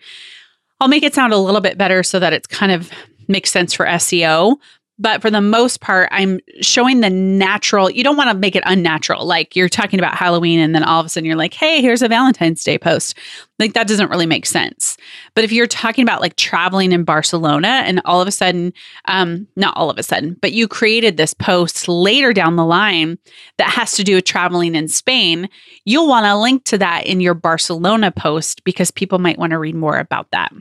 I'll 0.79 0.87
make 0.87 1.03
it 1.03 1.15
sound 1.15 1.33
a 1.33 1.37
little 1.37 1.61
bit 1.61 1.77
better 1.77 2.03
so 2.03 2.19
that 2.19 2.33
it's 2.33 2.47
kind 2.47 2.71
of 2.71 2.91
makes 3.27 3.51
sense 3.51 3.73
for 3.73 3.85
SEO. 3.85 4.57
But 4.99 5.21
for 5.21 5.29
the 5.29 5.41
most 5.41 5.79
part, 5.79 6.09
I'm 6.11 6.39
showing 6.61 7.01
the 7.01 7.09
natural. 7.09 7.89
You 7.89 8.03
don't 8.03 8.17
want 8.17 8.31
to 8.31 8.37
make 8.37 8.55
it 8.55 8.63
unnatural. 8.65 9.25
Like 9.25 9.55
you're 9.55 9.69
talking 9.69 9.99
about 9.99 10.15
Halloween 10.15 10.59
and 10.59 10.73
then 10.73 10.83
all 10.83 10.99
of 10.99 11.05
a 11.05 11.09
sudden 11.09 11.25
you're 11.25 11.35
like, 11.35 11.53
hey, 11.53 11.81
here's 11.81 12.01
a 12.01 12.07
Valentine's 12.07 12.63
Day 12.63 12.79
post. 12.79 13.15
Like 13.59 13.73
that 13.73 13.87
doesn't 13.87 14.09
really 14.09 14.25
make 14.25 14.47
sense. 14.47 14.97
But 15.35 15.43
if 15.43 15.51
you're 15.51 15.67
talking 15.67 16.01
about 16.01 16.21
like 16.21 16.35
traveling 16.35 16.91
in 16.91 17.03
Barcelona 17.03 17.83
and 17.85 18.01
all 18.05 18.21
of 18.21 18.27
a 18.27 18.31
sudden, 18.31 18.73
um, 19.05 19.47
not 19.55 19.77
all 19.77 19.91
of 19.91 19.99
a 19.99 20.03
sudden, 20.03 20.35
but 20.41 20.53
you 20.53 20.67
created 20.67 21.15
this 21.15 21.33
post 21.35 21.87
later 21.87 22.33
down 22.33 22.55
the 22.55 22.65
line 22.65 23.19
that 23.57 23.69
has 23.69 23.91
to 23.93 24.03
do 24.03 24.15
with 24.15 24.25
traveling 24.25 24.73
in 24.73 24.87
Spain, 24.87 25.47
you'll 25.85 26.07
want 26.07 26.25
to 26.25 26.35
link 26.35 26.63
to 26.65 26.77
that 26.79 27.05
in 27.05 27.21
your 27.21 27.35
Barcelona 27.35 28.11
post 28.11 28.63
because 28.63 28.89
people 28.89 29.19
might 29.19 29.37
want 29.37 29.51
to 29.51 29.59
read 29.59 29.75
more 29.75 29.99
about 29.99 30.31
that. 30.31 30.51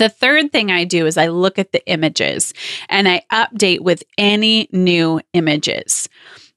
The 0.00 0.08
third 0.08 0.50
thing 0.50 0.70
I 0.70 0.84
do 0.84 1.04
is 1.04 1.18
I 1.18 1.26
look 1.28 1.58
at 1.58 1.72
the 1.72 1.86
images 1.86 2.54
and 2.88 3.06
I 3.06 3.22
update 3.30 3.80
with 3.80 4.02
any 4.16 4.66
new 4.72 5.20
images. 5.34 6.08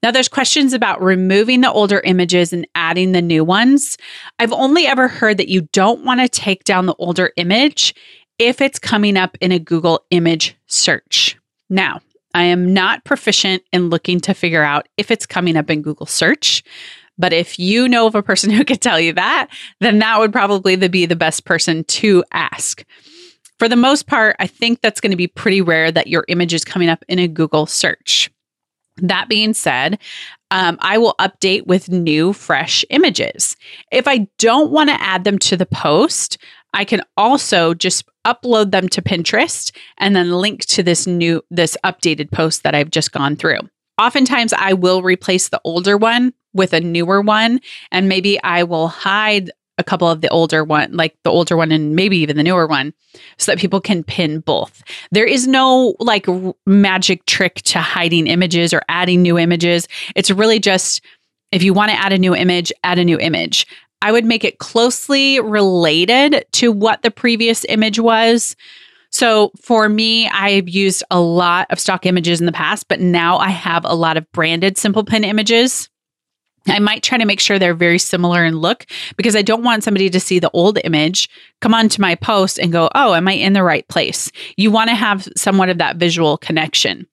Now, 0.02 0.10
there's 0.10 0.28
questions 0.28 0.72
about 0.72 1.02
removing 1.02 1.60
the 1.60 1.70
older 1.70 2.00
images 2.06 2.54
and 2.54 2.66
adding 2.74 3.12
the 3.12 3.20
new 3.20 3.44
ones. 3.44 3.98
I've 4.38 4.54
only 4.54 4.86
ever 4.86 5.08
heard 5.08 5.36
that 5.36 5.50
you 5.50 5.68
don't 5.72 6.06
want 6.06 6.20
to 6.20 6.28
take 6.28 6.64
down 6.64 6.86
the 6.86 6.94
older 6.94 7.32
image 7.36 7.94
if 8.38 8.62
it's 8.62 8.78
coming 8.78 9.18
up 9.18 9.36
in 9.42 9.52
a 9.52 9.58
Google 9.58 10.06
image 10.08 10.56
search. 10.66 11.38
Now, 11.68 12.00
I 12.32 12.44
am 12.44 12.72
not 12.72 13.04
proficient 13.04 13.62
in 13.74 13.90
looking 13.90 14.20
to 14.20 14.32
figure 14.32 14.62
out 14.62 14.88
if 14.96 15.10
it's 15.10 15.26
coming 15.26 15.58
up 15.58 15.68
in 15.68 15.82
Google 15.82 16.06
search. 16.06 16.64
But 17.18 17.34
if 17.34 17.58
you 17.58 17.90
know 17.90 18.06
of 18.06 18.14
a 18.14 18.22
person 18.22 18.48
who 18.52 18.64
could 18.64 18.80
tell 18.80 18.98
you 18.98 19.12
that, 19.12 19.48
then 19.80 19.98
that 19.98 20.18
would 20.18 20.32
probably 20.32 20.76
be 20.88 21.04
the 21.04 21.14
best 21.14 21.44
person 21.44 21.84
to 21.84 22.24
ask. 22.32 22.84
For 23.58 23.68
the 23.68 23.76
most 23.76 24.06
part, 24.06 24.36
I 24.38 24.46
think 24.46 24.80
that's 24.80 25.00
going 25.00 25.12
to 25.12 25.16
be 25.16 25.28
pretty 25.28 25.60
rare 25.60 25.92
that 25.92 26.08
your 26.08 26.24
image 26.28 26.52
is 26.52 26.64
coming 26.64 26.88
up 26.88 27.04
in 27.08 27.18
a 27.18 27.28
Google 27.28 27.66
search. 27.66 28.30
That 28.98 29.28
being 29.28 29.54
said, 29.54 29.98
um, 30.50 30.78
I 30.80 30.98
will 30.98 31.14
update 31.20 31.66
with 31.66 31.88
new, 31.88 32.32
fresh 32.32 32.84
images. 32.90 33.56
If 33.90 34.06
I 34.06 34.28
don't 34.38 34.70
want 34.70 34.90
to 34.90 35.00
add 35.00 35.24
them 35.24 35.38
to 35.40 35.56
the 35.56 35.66
post, 35.66 36.38
I 36.72 36.84
can 36.84 37.02
also 37.16 37.74
just 37.74 38.04
upload 38.24 38.70
them 38.70 38.88
to 38.90 39.02
Pinterest 39.02 39.74
and 39.98 40.14
then 40.14 40.32
link 40.32 40.64
to 40.66 40.82
this 40.82 41.06
new, 41.06 41.42
this 41.50 41.76
updated 41.84 42.30
post 42.30 42.62
that 42.62 42.74
I've 42.74 42.90
just 42.90 43.12
gone 43.12 43.36
through. 43.36 43.60
Oftentimes, 44.00 44.52
I 44.52 44.72
will 44.72 45.02
replace 45.02 45.48
the 45.48 45.60
older 45.64 45.96
one 45.96 46.32
with 46.52 46.72
a 46.72 46.80
newer 46.80 47.20
one, 47.20 47.60
and 47.90 48.08
maybe 48.08 48.42
I 48.42 48.64
will 48.64 48.88
hide 48.88 49.50
a 49.78 49.84
couple 49.84 50.08
of 50.08 50.20
the 50.20 50.28
older 50.28 50.64
one, 50.64 50.92
like 50.92 51.16
the 51.24 51.30
older 51.30 51.56
one 51.56 51.72
and 51.72 51.96
maybe 51.96 52.16
even 52.18 52.36
the 52.36 52.42
newer 52.42 52.66
one, 52.66 52.92
so 53.38 53.52
that 53.52 53.58
people 53.58 53.80
can 53.80 54.04
pin 54.04 54.40
both. 54.40 54.82
There 55.10 55.26
is 55.26 55.46
no 55.46 55.94
like 55.98 56.28
r- 56.28 56.54
magic 56.66 57.26
trick 57.26 57.56
to 57.62 57.80
hiding 57.80 58.26
images 58.26 58.72
or 58.72 58.82
adding 58.88 59.22
new 59.22 59.38
images. 59.38 59.88
It's 60.14 60.30
really 60.30 60.60
just 60.60 61.00
if 61.52 61.62
you 61.62 61.72
want 61.72 61.92
to 61.92 61.98
add 61.98 62.12
a 62.12 62.18
new 62.18 62.34
image, 62.34 62.72
add 62.82 62.98
a 62.98 63.04
new 63.04 63.18
image. 63.18 63.66
I 64.02 64.12
would 64.12 64.24
make 64.24 64.44
it 64.44 64.58
closely 64.58 65.40
related 65.40 66.44
to 66.52 66.70
what 66.70 67.02
the 67.02 67.10
previous 67.10 67.64
image 67.68 67.98
was. 67.98 68.54
So 69.10 69.52
for 69.60 69.88
me, 69.88 70.28
I've 70.28 70.68
used 70.68 71.04
a 71.10 71.20
lot 71.20 71.68
of 71.70 71.78
stock 71.78 72.04
images 72.04 72.40
in 72.40 72.46
the 72.46 72.52
past, 72.52 72.88
but 72.88 73.00
now 73.00 73.38
I 73.38 73.50
have 73.50 73.84
a 73.84 73.94
lot 73.94 74.16
of 74.16 74.30
branded 74.32 74.76
Simple 74.76 75.04
Pin 75.04 75.24
images 75.24 75.88
I 76.66 76.78
might 76.78 77.02
try 77.02 77.18
to 77.18 77.24
make 77.24 77.40
sure 77.40 77.58
they're 77.58 77.74
very 77.74 77.98
similar 77.98 78.44
in 78.44 78.58
look 78.58 78.86
because 79.16 79.36
I 79.36 79.42
don't 79.42 79.64
want 79.64 79.84
somebody 79.84 80.08
to 80.10 80.20
see 80.20 80.38
the 80.38 80.50
old 80.52 80.78
image, 80.84 81.28
come 81.60 81.74
onto 81.74 82.00
my 82.00 82.14
post 82.14 82.58
and 82.58 82.72
go, 82.72 82.88
oh, 82.94 83.14
am 83.14 83.28
I 83.28 83.32
in 83.32 83.52
the 83.52 83.62
right 83.62 83.86
place? 83.88 84.30
You 84.56 84.70
want 84.70 84.88
to 84.90 84.96
have 84.96 85.28
somewhat 85.36 85.68
of 85.68 85.78
that 85.78 85.96
visual 85.96 86.38
connection. 86.38 87.06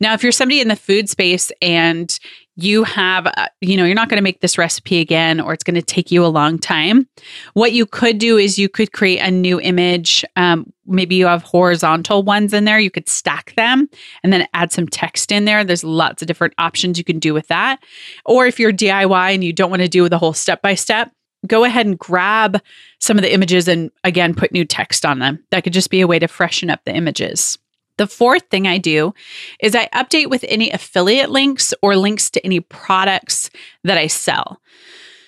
Now, 0.00 0.14
if 0.14 0.22
you're 0.22 0.32
somebody 0.32 0.60
in 0.60 0.68
the 0.68 0.76
food 0.76 1.08
space 1.08 1.50
and 1.60 2.18
you 2.56 2.84
have, 2.84 3.26
uh, 3.26 3.46
you 3.60 3.76
know, 3.76 3.84
you're 3.84 3.94
not 3.94 4.08
going 4.08 4.16
to 4.16 4.22
make 4.22 4.40
this 4.40 4.56
recipe 4.56 4.98
again, 4.98 5.40
or 5.40 5.52
it's 5.52 5.62
going 5.62 5.74
to 5.74 5.82
take 5.82 6.10
you 6.10 6.24
a 6.24 6.28
long 6.28 6.58
time. 6.58 7.06
What 7.52 7.72
you 7.72 7.84
could 7.84 8.18
do 8.18 8.38
is 8.38 8.58
you 8.58 8.68
could 8.68 8.92
create 8.92 9.18
a 9.18 9.30
new 9.30 9.60
image. 9.60 10.24
Um, 10.36 10.72
maybe 10.86 11.16
you 11.16 11.26
have 11.26 11.42
horizontal 11.42 12.22
ones 12.22 12.54
in 12.54 12.64
there. 12.64 12.80
You 12.80 12.90
could 12.90 13.08
stack 13.08 13.54
them 13.56 13.88
and 14.22 14.32
then 14.32 14.48
add 14.54 14.72
some 14.72 14.88
text 14.88 15.30
in 15.30 15.44
there. 15.44 15.64
There's 15.64 15.84
lots 15.84 16.22
of 16.22 16.28
different 16.28 16.54
options 16.56 16.96
you 16.96 17.04
can 17.04 17.18
do 17.18 17.34
with 17.34 17.48
that. 17.48 17.82
Or 18.24 18.46
if 18.46 18.58
you're 18.58 18.72
DIY 18.72 19.34
and 19.34 19.44
you 19.44 19.52
don't 19.52 19.70
want 19.70 19.82
to 19.82 19.88
do 19.88 20.08
the 20.08 20.18
whole 20.18 20.32
step 20.32 20.62
by 20.62 20.74
step, 20.74 21.12
go 21.46 21.64
ahead 21.64 21.86
and 21.86 21.98
grab 21.98 22.60
some 23.00 23.18
of 23.18 23.22
the 23.22 23.32
images 23.32 23.68
and 23.68 23.90
again 24.02 24.34
put 24.34 24.52
new 24.52 24.64
text 24.64 25.04
on 25.04 25.18
them. 25.18 25.44
That 25.50 25.62
could 25.62 25.74
just 25.74 25.90
be 25.90 26.00
a 26.00 26.06
way 26.06 26.18
to 26.18 26.26
freshen 26.26 26.70
up 26.70 26.80
the 26.86 26.94
images. 26.94 27.58
The 27.98 28.06
fourth 28.06 28.44
thing 28.50 28.66
I 28.66 28.78
do 28.78 29.14
is 29.60 29.74
I 29.74 29.88
update 29.88 30.28
with 30.28 30.44
any 30.48 30.70
affiliate 30.70 31.30
links 31.30 31.72
or 31.82 31.96
links 31.96 32.30
to 32.30 32.44
any 32.44 32.60
products 32.60 33.50
that 33.84 33.96
I 33.96 34.06
sell. 34.06 34.60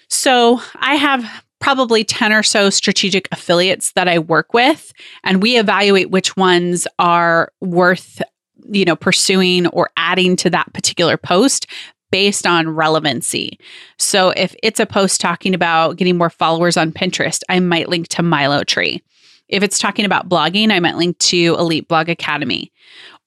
So 0.08 0.60
I 0.76 0.94
have 0.96 1.44
probably 1.60 2.04
10 2.04 2.32
or 2.32 2.42
so 2.42 2.70
strategic 2.70 3.28
affiliates 3.32 3.92
that 3.92 4.08
I 4.08 4.18
work 4.18 4.54
with, 4.54 4.92
and 5.24 5.42
we 5.42 5.58
evaluate 5.58 6.10
which 6.10 6.36
ones 6.36 6.86
are 6.98 7.52
worth 7.60 8.22
you 8.70 8.84
know 8.84 8.96
pursuing 8.96 9.66
or 9.68 9.90
adding 9.96 10.36
to 10.36 10.50
that 10.50 10.72
particular 10.72 11.16
post 11.16 11.66
based 12.10 12.46
on 12.46 12.70
relevancy. 12.70 13.58
So 13.98 14.30
if 14.30 14.54
it's 14.62 14.80
a 14.80 14.86
post 14.86 15.20
talking 15.20 15.54
about 15.54 15.96
getting 15.96 16.16
more 16.16 16.30
followers 16.30 16.76
on 16.76 16.92
Pinterest, 16.92 17.42
I 17.48 17.60
might 17.60 17.88
link 17.88 18.08
to 18.08 18.22
MiloTree. 18.22 19.02
If 19.48 19.62
it's 19.62 19.78
talking 19.78 20.04
about 20.04 20.28
blogging, 20.28 20.70
I 20.70 20.80
might 20.80 20.96
link 20.96 21.18
to 21.18 21.56
Elite 21.58 21.88
Blog 21.88 22.08
Academy. 22.08 22.72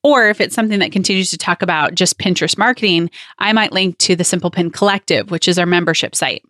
Or 0.03 0.29
if 0.29 0.41
it's 0.41 0.55
something 0.55 0.79
that 0.79 0.91
continues 0.91 1.29
to 1.31 1.37
talk 1.37 1.61
about 1.61 1.93
just 1.93 2.17
Pinterest 2.17 2.57
marketing, 2.57 3.09
I 3.39 3.53
might 3.53 3.71
link 3.71 3.97
to 3.99 4.15
the 4.15 4.23
Simple 4.23 4.49
Pin 4.49 4.71
Collective, 4.71 5.29
which 5.29 5.47
is 5.47 5.59
our 5.59 5.65
membership 5.65 6.15
site. 6.15 6.43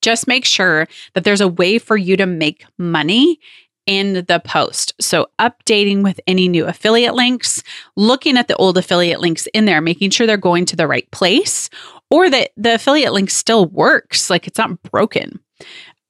Just 0.00 0.26
make 0.26 0.44
sure 0.44 0.86
that 1.14 1.24
there's 1.24 1.40
a 1.40 1.48
way 1.48 1.78
for 1.78 1.96
you 1.96 2.16
to 2.16 2.26
make 2.26 2.64
money 2.78 3.38
in 3.86 4.24
the 4.28 4.40
post. 4.44 4.94
So, 5.00 5.26
updating 5.38 6.02
with 6.02 6.18
any 6.26 6.48
new 6.48 6.64
affiliate 6.66 7.14
links, 7.14 7.62
looking 7.96 8.38
at 8.38 8.48
the 8.48 8.56
old 8.56 8.78
affiliate 8.78 9.20
links 9.20 9.46
in 9.52 9.66
there, 9.66 9.80
making 9.80 10.10
sure 10.10 10.26
they're 10.26 10.36
going 10.36 10.64
to 10.66 10.76
the 10.76 10.86
right 10.86 11.10
place 11.10 11.68
or 12.10 12.30
that 12.30 12.50
the 12.56 12.74
affiliate 12.74 13.12
link 13.12 13.30
still 13.30 13.66
works, 13.66 14.30
like 14.30 14.46
it's 14.46 14.58
not 14.58 14.82
broken. 14.84 15.40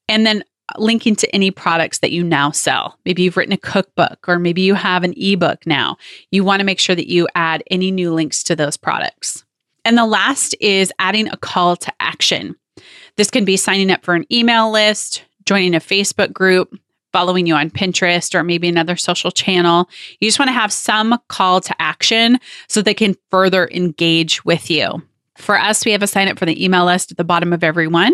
And 0.09 0.27
then 0.27 0.45
linking 0.79 1.15
to 1.17 1.35
any 1.35 1.51
products 1.51 1.99
that 1.99 2.13
you 2.13 2.25
now 2.25 2.51
sell. 2.51 2.99
Maybe 3.05 3.23
you've 3.23 3.37
written 3.37 3.53
a 3.53 3.59
cookbook 3.59 4.29
or 4.29 4.39
maybe 4.39 4.63
you 4.63 4.75
have 4.75 5.05
an 5.05 5.15
ebook 5.17 5.67
now. 5.67 5.97
You 6.31 6.45
want 6.45 6.61
to 6.61 6.67
make 6.67 6.81
sure 6.81 6.97
that 6.97 7.09
you 7.09 7.29
add 7.35 7.63
any 7.71 7.91
new 7.91 8.13
links 8.13 8.43
to 8.45 8.57
those 8.57 8.77
products. 8.77 9.45
And 9.85 9.99
the 9.99 10.07
last 10.07 10.55
is 10.61 10.93
adding 10.99 11.29
a 11.29 11.37
call 11.37 11.77
to 11.77 11.93
action. 12.01 12.57
This 13.17 13.31
can 13.31 13.45
be 13.45 13.57
signing 13.57 13.91
up 13.91 14.03
for 14.03 14.15
an 14.15 14.25
email 14.33 14.71
list, 14.71 15.23
joining 15.45 15.75
a 15.75 15.81
Facebook 15.81 16.33
group, 16.33 16.77
following 17.13 17.47
you 17.47 17.55
on 17.55 17.71
Pinterest 17.71 18.35
or 18.35 18.43
maybe 18.43 18.69
another 18.69 18.97
social 18.97 19.31
channel. 19.31 19.89
You 20.19 20.27
just 20.27 20.39
want 20.39 20.49
to 20.49 20.55
have 20.55 20.73
some 20.73 21.19
call 21.29 21.61
to 21.61 21.81
action 21.81 22.41
so 22.69 22.83
they 22.83 22.95
can 22.95 23.15
further 23.31 23.69
engage 23.71 24.45
with 24.45 24.71
you. 24.71 25.03
For 25.37 25.59
us, 25.59 25.85
we 25.85 25.93
have 25.93 26.03
a 26.03 26.07
sign 26.07 26.29
up 26.29 26.39
for 26.39 26.47
the 26.47 26.65
email 26.65 26.85
list 26.85 27.11
at 27.11 27.17
the 27.17 27.25
bottom 27.25 27.53
of 27.53 27.65
every 27.65 27.89
one. 27.89 28.13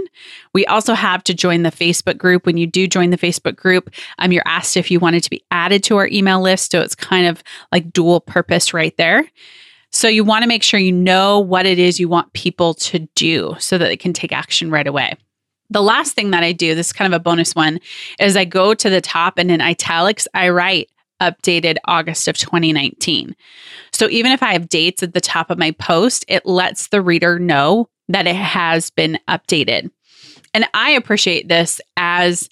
We 0.55 0.65
also 0.67 0.95
have 0.95 1.23
to 1.25 1.35
join 1.35 1.63
the 1.63 1.71
Facebook 1.71 2.17
group. 2.17 2.47
When 2.47 2.57
you 2.57 2.67
do 2.67 2.87
join 2.87 3.11
the 3.11 3.19
Facebook 3.19 3.57
group, 3.57 3.91
um, 4.19 4.33
you're 4.33 4.43
asked 4.47 4.77
if 4.77 4.91
you 4.91 4.99
wanted 5.01 5.23
to 5.25 5.31
be 5.31 5.45
added 5.51 5.85
to 5.85 5.99
our 5.99 6.09
email 6.09 6.41
list. 6.41 6.73
So 6.73 6.81
it's 6.81 6.95
kind 6.95 7.27
of 7.27 7.43
like 7.73 7.93
dual 7.93 8.21
purpose 8.21 8.73
right 8.73 8.97
there. 8.97 9.29
So 9.93 10.09
you 10.09 10.25
want 10.25 10.45
to 10.45 10.49
make 10.49 10.63
sure 10.63 10.81
you 10.81 10.93
know 10.93 11.41
what 11.41 11.67
it 11.67 11.79
is 11.79 12.01
you 12.01 12.09
want 12.09 12.33
people 12.33 12.75
to 12.75 13.01
do 13.15 13.57
so 13.59 13.77
that 13.77 13.87
they 13.87 13.97
can 13.97 14.13
take 14.13 14.33
action 14.33 14.71
right 14.71 14.87
away. 14.87 15.15
The 15.69 15.83
last 15.83 16.15
thing 16.15 16.31
that 16.31 16.43
I 16.43 16.53
do, 16.53 16.75
this 16.75 16.89
is 16.89 16.93
kind 16.93 17.13
of 17.13 17.21
a 17.21 17.23
bonus 17.23 17.55
one, 17.55 17.81
is 18.19 18.37
I 18.37 18.45
go 18.45 18.75
to 18.75 18.91
the 18.91 19.01
top 19.01 19.39
and 19.39 19.51
in 19.51 19.61
italics, 19.61 20.27
I 20.33 20.49
write 20.49 20.91
updated 21.21 21.77
August 21.87 22.29
of 22.29 22.37
2019. 22.37 23.35
So 23.93 24.09
even 24.09 24.33
if 24.33 24.43
I 24.43 24.53
have 24.53 24.69
dates 24.69 25.03
at 25.03 25.15
the 25.15 25.21
top 25.21 25.51
of 25.51 25.59
my 25.59 25.73
post, 25.73 26.25
it 26.29 26.47
lets 26.47 26.89
the 26.89 27.03
reader 27.03 27.39
know 27.39 27.89
that 28.09 28.27
it 28.27 28.37
has 28.37 28.91
been 28.91 29.19
updated. 29.29 29.91
And 30.53 30.67
I 30.75 30.91
appreciate 30.91 31.49
this 31.49 31.81
as 31.97 32.49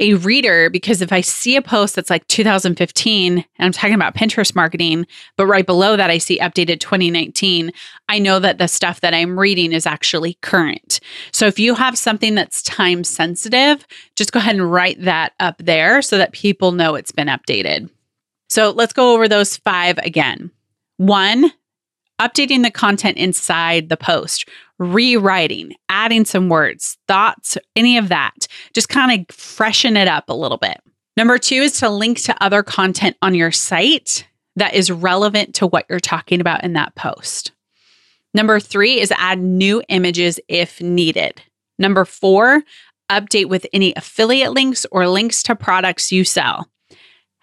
a 0.00 0.14
reader 0.14 0.70
because 0.70 1.00
if 1.00 1.12
I 1.12 1.20
see 1.20 1.56
a 1.56 1.62
post 1.62 1.94
that's 1.94 2.10
like 2.10 2.26
2015 2.26 3.38
and 3.38 3.44
I'm 3.58 3.72
talking 3.72 3.94
about 3.94 4.14
Pinterest 4.14 4.54
marketing, 4.54 5.06
but 5.36 5.46
right 5.46 5.64
below 5.64 5.96
that 5.96 6.10
I 6.10 6.18
see 6.18 6.38
updated 6.40 6.80
2019, 6.80 7.70
I 8.08 8.18
know 8.18 8.40
that 8.40 8.58
the 8.58 8.66
stuff 8.66 9.00
that 9.02 9.14
I'm 9.14 9.38
reading 9.38 9.72
is 9.72 9.86
actually 9.86 10.34
current. 10.42 10.98
So 11.32 11.46
if 11.46 11.58
you 11.60 11.74
have 11.76 11.96
something 11.96 12.34
that's 12.34 12.62
time 12.62 13.04
sensitive, 13.04 13.86
just 14.16 14.32
go 14.32 14.40
ahead 14.40 14.56
and 14.56 14.70
write 14.70 15.00
that 15.02 15.34
up 15.38 15.58
there 15.58 16.02
so 16.02 16.18
that 16.18 16.32
people 16.32 16.72
know 16.72 16.96
it's 16.96 17.12
been 17.12 17.28
updated. 17.28 17.88
So 18.48 18.70
let's 18.70 18.92
go 18.92 19.14
over 19.14 19.28
those 19.28 19.56
five 19.56 19.98
again. 19.98 20.50
One, 20.96 21.52
updating 22.20 22.62
the 22.62 22.70
content 22.70 23.16
inside 23.18 23.88
the 23.88 23.96
post, 23.96 24.48
rewriting, 24.78 25.74
adding 25.88 26.24
some 26.24 26.48
words, 26.48 26.98
thoughts, 27.08 27.58
any 27.76 27.98
of 27.98 28.08
that. 28.08 28.46
Just 28.74 28.88
kind 28.88 29.20
of 29.20 29.34
freshen 29.34 29.96
it 29.96 30.08
up 30.08 30.28
a 30.28 30.34
little 30.34 30.58
bit. 30.58 30.80
Number 31.16 31.38
two 31.38 31.56
is 31.56 31.78
to 31.80 31.88
link 31.88 32.20
to 32.22 32.42
other 32.42 32.62
content 32.62 33.16
on 33.22 33.34
your 33.34 33.52
site 33.52 34.26
that 34.56 34.74
is 34.74 34.90
relevant 34.90 35.54
to 35.56 35.66
what 35.66 35.86
you're 35.88 36.00
talking 36.00 36.40
about 36.40 36.64
in 36.64 36.74
that 36.74 36.94
post. 36.94 37.52
Number 38.34 38.58
three 38.58 39.00
is 39.00 39.12
add 39.16 39.40
new 39.40 39.82
images 39.88 40.40
if 40.48 40.80
needed. 40.80 41.40
Number 41.78 42.04
four, 42.04 42.62
update 43.10 43.48
with 43.48 43.66
any 43.72 43.94
affiliate 43.96 44.52
links 44.52 44.86
or 44.90 45.06
links 45.06 45.42
to 45.44 45.54
products 45.54 46.10
you 46.10 46.24
sell. 46.24 46.68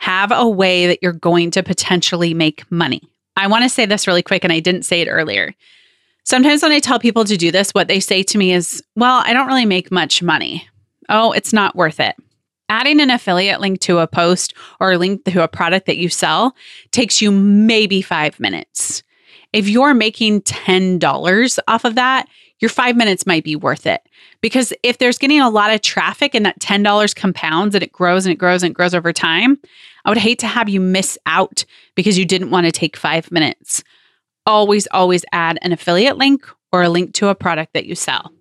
Have 0.01 0.31
a 0.31 0.49
way 0.49 0.87
that 0.87 0.97
you're 1.03 1.13
going 1.13 1.51
to 1.51 1.61
potentially 1.61 2.33
make 2.33 2.69
money. 2.71 3.01
I 3.37 3.45
want 3.45 3.63
to 3.63 3.69
say 3.69 3.85
this 3.85 4.07
really 4.07 4.23
quick, 4.23 4.43
and 4.43 4.51
I 4.51 4.59
didn't 4.59 4.81
say 4.81 5.01
it 5.01 5.07
earlier. 5.07 5.53
Sometimes 6.23 6.63
when 6.63 6.71
I 6.71 6.79
tell 6.79 6.97
people 6.97 7.23
to 7.23 7.37
do 7.37 7.51
this, 7.51 7.69
what 7.69 7.87
they 7.87 7.99
say 7.99 8.23
to 8.23 8.37
me 8.39 8.51
is, 8.51 8.83
Well, 8.95 9.21
I 9.23 9.33
don't 9.33 9.45
really 9.45 9.65
make 9.65 9.91
much 9.91 10.23
money. 10.23 10.67
Oh, 11.07 11.31
it's 11.33 11.53
not 11.53 11.75
worth 11.75 11.99
it. 11.99 12.15
Adding 12.67 12.99
an 12.99 13.11
affiliate 13.11 13.61
link 13.61 13.79
to 13.81 13.99
a 13.99 14.07
post 14.07 14.55
or 14.79 14.93
a 14.93 14.97
link 14.97 15.23
to 15.25 15.43
a 15.43 15.47
product 15.47 15.85
that 15.85 15.97
you 15.97 16.09
sell 16.09 16.55
takes 16.89 17.21
you 17.21 17.31
maybe 17.31 18.01
five 18.01 18.39
minutes. 18.39 19.03
If 19.53 19.67
you're 19.67 19.93
making 19.93 20.41
$10 20.41 21.59
off 21.67 21.85
of 21.85 21.95
that, 21.95 22.27
your 22.59 22.69
five 22.69 22.95
minutes 22.95 23.27
might 23.27 23.43
be 23.43 23.55
worth 23.55 23.85
it. 23.85 24.01
Because 24.39 24.73
if 24.83 24.97
there's 24.97 25.17
getting 25.17 25.41
a 25.41 25.49
lot 25.49 25.73
of 25.73 25.81
traffic 25.81 26.33
and 26.33 26.45
that 26.45 26.59
$10 26.59 27.15
compounds 27.15 27.75
and 27.75 27.83
it 27.83 27.91
grows 27.91 28.25
and 28.25 28.33
it 28.33 28.37
grows 28.37 28.63
and 28.63 28.71
it 28.71 28.75
grows 28.75 28.95
over 28.95 29.11
time, 29.11 29.59
I 30.05 30.09
would 30.09 30.17
hate 30.17 30.39
to 30.39 30.47
have 30.47 30.69
you 30.69 30.79
miss 30.79 31.17
out 31.25 31.65
because 31.95 32.17
you 32.17 32.25
didn't 32.25 32.51
want 32.51 32.65
to 32.65 32.71
take 32.71 32.97
five 32.97 33.31
minutes. 33.31 33.83
Always, 34.45 34.87
always 34.91 35.23
add 35.31 35.59
an 35.61 35.71
affiliate 35.71 36.17
link 36.17 36.45
or 36.71 36.83
a 36.83 36.89
link 36.89 37.13
to 37.15 37.27
a 37.27 37.35
product 37.35 37.73
that 37.73 37.85
you 37.85 37.95
sell. 37.95 38.31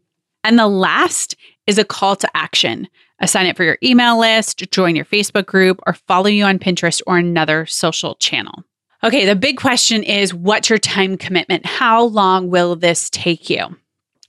And 0.45 0.59
the 0.59 0.69
last 0.69 1.37
is 1.67 1.79
a 1.79 1.85
call 1.85 2.17
to 2.17 2.29
action. 2.35 2.89
Sign 3.25 3.47
up 3.47 3.57
for 3.57 3.65
your 3.65 3.77
email 3.83 4.19
list, 4.19 4.71
join 4.71 4.97
your 4.97 5.05
Facebook 5.05 5.45
group, 5.45 5.79
or 5.87 5.93
follow 5.93 6.29
you 6.29 6.45
on 6.45 6.59
Pinterest 6.59 7.03
or 7.07 7.19
another 7.19 7.67
social 7.67 8.15
channel. 8.15 8.65
Okay, 9.05 9.27
the 9.27 9.37
big 9.37 9.59
question 9.59 10.03
is 10.03 10.33
what's 10.33 10.71
your 10.71 10.79
time 10.79 11.19
commitment? 11.19 11.67
How 11.67 12.05
long 12.05 12.51
will 12.51 12.77
this 12.77 13.11
take 13.11 13.51
you? 13.51 13.77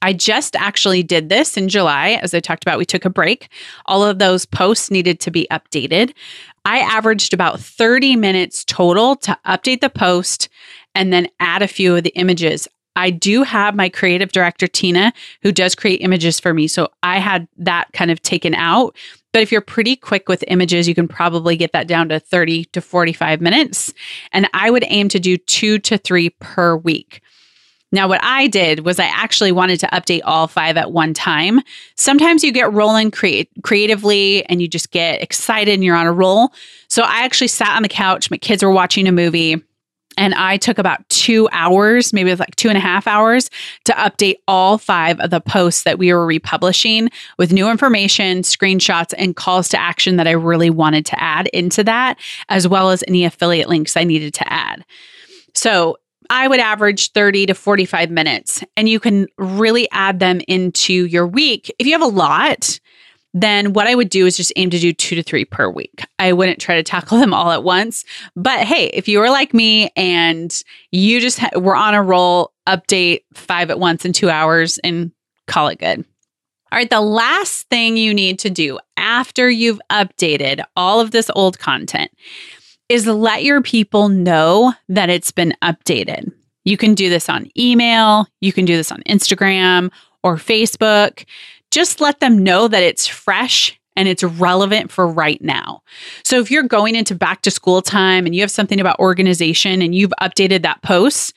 I 0.02 0.12
just 0.12 0.56
actually 0.56 1.02
did 1.02 1.28
this 1.28 1.56
in 1.56 1.68
July. 1.68 2.18
As 2.22 2.34
I 2.34 2.40
talked 2.40 2.64
about, 2.64 2.78
we 2.78 2.84
took 2.84 3.04
a 3.04 3.10
break. 3.10 3.48
All 3.86 4.04
of 4.04 4.18
those 4.18 4.44
posts 4.44 4.90
needed 4.90 5.20
to 5.20 5.30
be 5.30 5.46
updated. 5.50 6.12
I 6.64 6.80
averaged 6.80 7.32
about 7.32 7.60
30 7.60 8.16
minutes 8.16 8.64
total 8.64 9.16
to 9.16 9.38
update 9.46 9.80
the 9.80 9.88
post 9.88 10.48
and 10.94 11.12
then 11.12 11.28
add 11.40 11.62
a 11.62 11.68
few 11.68 11.96
of 11.96 12.02
the 12.02 12.10
images. 12.10 12.68
I 12.94 13.10
do 13.10 13.42
have 13.42 13.74
my 13.74 13.88
creative 13.88 14.32
director, 14.32 14.66
Tina, 14.66 15.12
who 15.40 15.50
does 15.50 15.74
create 15.74 16.02
images 16.02 16.38
for 16.38 16.52
me. 16.52 16.68
So 16.68 16.88
I 17.02 17.18
had 17.18 17.48
that 17.56 17.88
kind 17.94 18.10
of 18.10 18.20
taken 18.20 18.54
out. 18.54 18.94
But 19.32 19.42
if 19.42 19.50
you're 19.50 19.62
pretty 19.62 19.96
quick 19.96 20.28
with 20.28 20.44
images, 20.48 20.86
you 20.86 20.94
can 20.94 21.08
probably 21.08 21.56
get 21.56 21.72
that 21.72 21.88
down 21.88 22.10
to 22.10 22.20
30 22.20 22.66
to 22.66 22.82
45 22.82 23.40
minutes. 23.40 23.94
And 24.32 24.48
I 24.52 24.70
would 24.70 24.84
aim 24.88 25.08
to 25.08 25.18
do 25.18 25.38
two 25.38 25.78
to 25.78 25.96
three 25.96 26.30
per 26.30 26.76
week. 26.76 27.22
Now, 27.92 28.08
what 28.08 28.20
I 28.24 28.46
did 28.46 28.80
was 28.86 28.98
I 28.98 29.04
actually 29.04 29.52
wanted 29.52 29.78
to 29.80 29.86
update 29.88 30.22
all 30.24 30.48
five 30.48 30.78
at 30.78 30.92
one 30.92 31.12
time. 31.12 31.60
Sometimes 31.94 32.42
you 32.42 32.50
get 32.50 32.72
rolling 32.72 33.10
create 33.10 33.50
creatively 33.62 34.44
and 34.46 34.62
you 34.62 34.68
just 34.68 34.90
get 34.90 35.22
excited 35.22 35.74
and 35.74 35.84
you're 35.84 35.96
on 35.96 36.06
a 36.06 36.12
roll. 36.12 36.52
So 36.88 37.02
I 37.02 37.24
actually 37.24 37.48
sat 37.48 37.76
on 37.76 37.82
the 37.82 37.88
couch, 37.88 38.30
my 38.30 38.38
kids 38.38 38.62
were 38.64 38.72
watching 38.72 39.06
a 39.06 39.12
movie. 39.12 39.62
And 40.18 40.34
I 40.34 40.58
took 40.58 40.76
about 40.76 41.08
two 41.08 41.48
hours, 41.52 42.12
maybe 42.12 42.28
it 42.28 42.34
was 42.34 42.40
like 42.40 42.54
two 42.56 42.68
and 42.68 42.76
a 42.76 42.82
half 42.82 43.06
hours, 43.06 43.48
to 43.84 43.92
update 43.94 44.36
all 44.46 44.76
five 44.76 45.18
of 45.20 45.30
the 45.30 45.40
posts 45.40 45.84
that 45.84 45.98
we 45.98 46.12
were 46.12 46.26
republishing 46.26 47.08
with 47.38 47.50
new 47.50 47.70
information, 47.70 48.42
screenshots, 48.42 49.14
and 49.16 49.36
calls 49.36 49.70
to 49.70 49.80
action 49.80 50.16
that 50.16 50.28
I 50.28 50.32
really 50.32 50.68
wanted 50.68 51.06
to 51.06 51.22
add 51.22 51.46
into 51.48 51.82
that, 51.84 52.18
as 52.50 52.68
well 52.68 52.90
as 52.90 53.02
any 53.08 53.24
affiliate 53.24 53.70
links 53.70 53.96
I 53.96 54.04
needed 54.04 54.34
to 54.34 54.52
add. 54.52 54.84
So 55.54 55.96
I 56.32 56.48
would 56.48 56.60
average 56.60 57.12
30 57.12 57.44
to 57.46 57.54
45 57.54 58.10
minutes, 58.10 58.64
and 58.74 58.88
you 58.88 58.98
can 58.98 59.26
really 59.36 59.86
add 59.92 60.18
them 60.18 60.40
into 60.48 61.04
your 61.04 61.26
week. 61.26 61.70
If 61.78 61.86
you 61.86 61.92
have 61.92 62.00
a 62.00 62.06
lot, 62.06 62.80
then 63.34 63.74
what 63.74 63.86
I 63.86 63.94
would 63.94 64.08
do 64.08 64.24
is 64.24 64.38
just 64.38 64.50
aim 64.56 64.70
to 64.70 64.78
do 64.78 64.94
two 64.94 65.14
to 65.14 65.22
three 65.22 65.44
per 65.44 65.68
week. 65.68 66.02
I 66.18 66.32
wouldn't 66.32 66.58
try 66.58 66.76
to 66.76 66.82
tackle 66.82 67.18
them 67.18 67.34
all 67.34 67.50
at 67.50 67.64
once. 67.64 68.06
But 68.34 68.60
hey, 68.60 68.86
if 68.94 69.08
you 69.08 69.18
were 69.18 69.28
like 69.28 69.52
me 69.52 69.90
and 69.94 70.62
you 70.90 71.20
just 71.20 71.38
ha- 71.38 71.58
were 71.58 71.76
on 71.76 71.92
a 71.92 72.02
roll, 72.02 72.54
update 72.66 73.24
five 73.34 73.68
at 73.68 73.78
once 73.78 74.06
in 74.06 74.14
two 74.14 74.30
hours 74.30 74.78
and 74.78 75.12
call 75.46 75.68
it 75.68 75.80
good. 75.80 76.02
All 76.72 76.78
right, 76.78 76.88
the 76.88 77.02
last 77.02 77.68
thing 77.68 77.98
you 77.98 78.14
need 78.14 78.38
to 78.38 78.48
do 78.48 78.78
after 78.96 79.50
you've 79.50 79.82
updated 79.90 80.64
all 80.76 80.98
of 80.98 81.10
this 81.10 81.30
old 81.34 81.58
content 81.58 82.10
is 82.92 83.06
let 83.06 83.42
your 83.42 83.62
people 83.62 84.10
know 84.10 84.74
that 84.90 85.08
it's 85.08 85.32
been 85.32 85.54
updated. 85.62 86.30
You 86.64 86.76
can 86.76 86.94
do 86.94 87.08
this 87.08 87.30
on 87.30 87.48
email, 87.58 88.26
you 88.42 88.52
can 88.52 88.66
do 88.66 88.76
this 88.76 88.92
on 88.92 89.02
Instagram 89.04 89.90
or 90.22 90.36
Facebook. 90.36 91.24
Just 91.70 92.02
let 92.02 92.20
them 92.20 92.44
know 92.44 92.68
that 92.68 92.82
it's 92.82 93.06
fresh 93.06 93.80
and 93.96 94.08
it's 94.08 94.22
relevant 94.22 94.92
for 94.92 95.08
right 95.08 95.40
now. 95.40 95.82
So 96.22 96.38
if 96.38 96.50
you're 96.50 96.64
going 96.64 96.94
into 96.94 97.14
back 97.14 97.40
to 97.42 97.50
school 97.50 97.80
time 97.80 98.26
and 98.26 98.34
you 98.34 98.42
have 98.42 98.50
something 98.50 98.78
about 98.78 98.98
organization 98.98 99.80
and 99.80 99.94
you've 99.94 100.12
updated 100.20 100.60
that 100.62 100.82
post, 100.82 101.32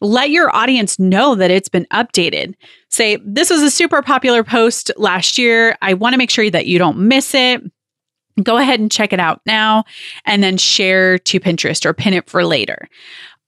let 0.00 0.30
your 0.30 0.54
audience 0.54 0.96
know 1.00 1.34
that 1.34 1.50
it's 1.50 1.68
been 1.68 1.88
updated. 1.92 2.54
Say, 2.88 3.18
this 3.24 3.50
was 3.50 3.62
a 3.62 3.70
super 3.70 4.00
popular 4.00 4.44
post 4.44 4.92
last 4.96 5.38
year. 5.38 5.76
I 5.82 5.94
want 5.94 6.14
to 6.14 6.18
make 6.18 6.30
sure 6.30 6.48
that 6.50 6.66
you 6.66 6.78
don't 6.78 6.98
miss 7.08 7.34
it 7.34 7.62
go 8.44 8.56
ahead 8.56 8.80
and 8.80 8.90
check 8.90 9.12
it 9.12 9.20
out 9.20 9.40
now 9.46 9.84
and 10.24 10.42
then 10.42 10.56
share 10.56 11.18
to 11.18 11.40
Pinterest 11.40 11.84
or 11.84 11.92
pin 11.92 12.14
it 12.14 12.28
for 12.28 12.44
later. 12.44 12.88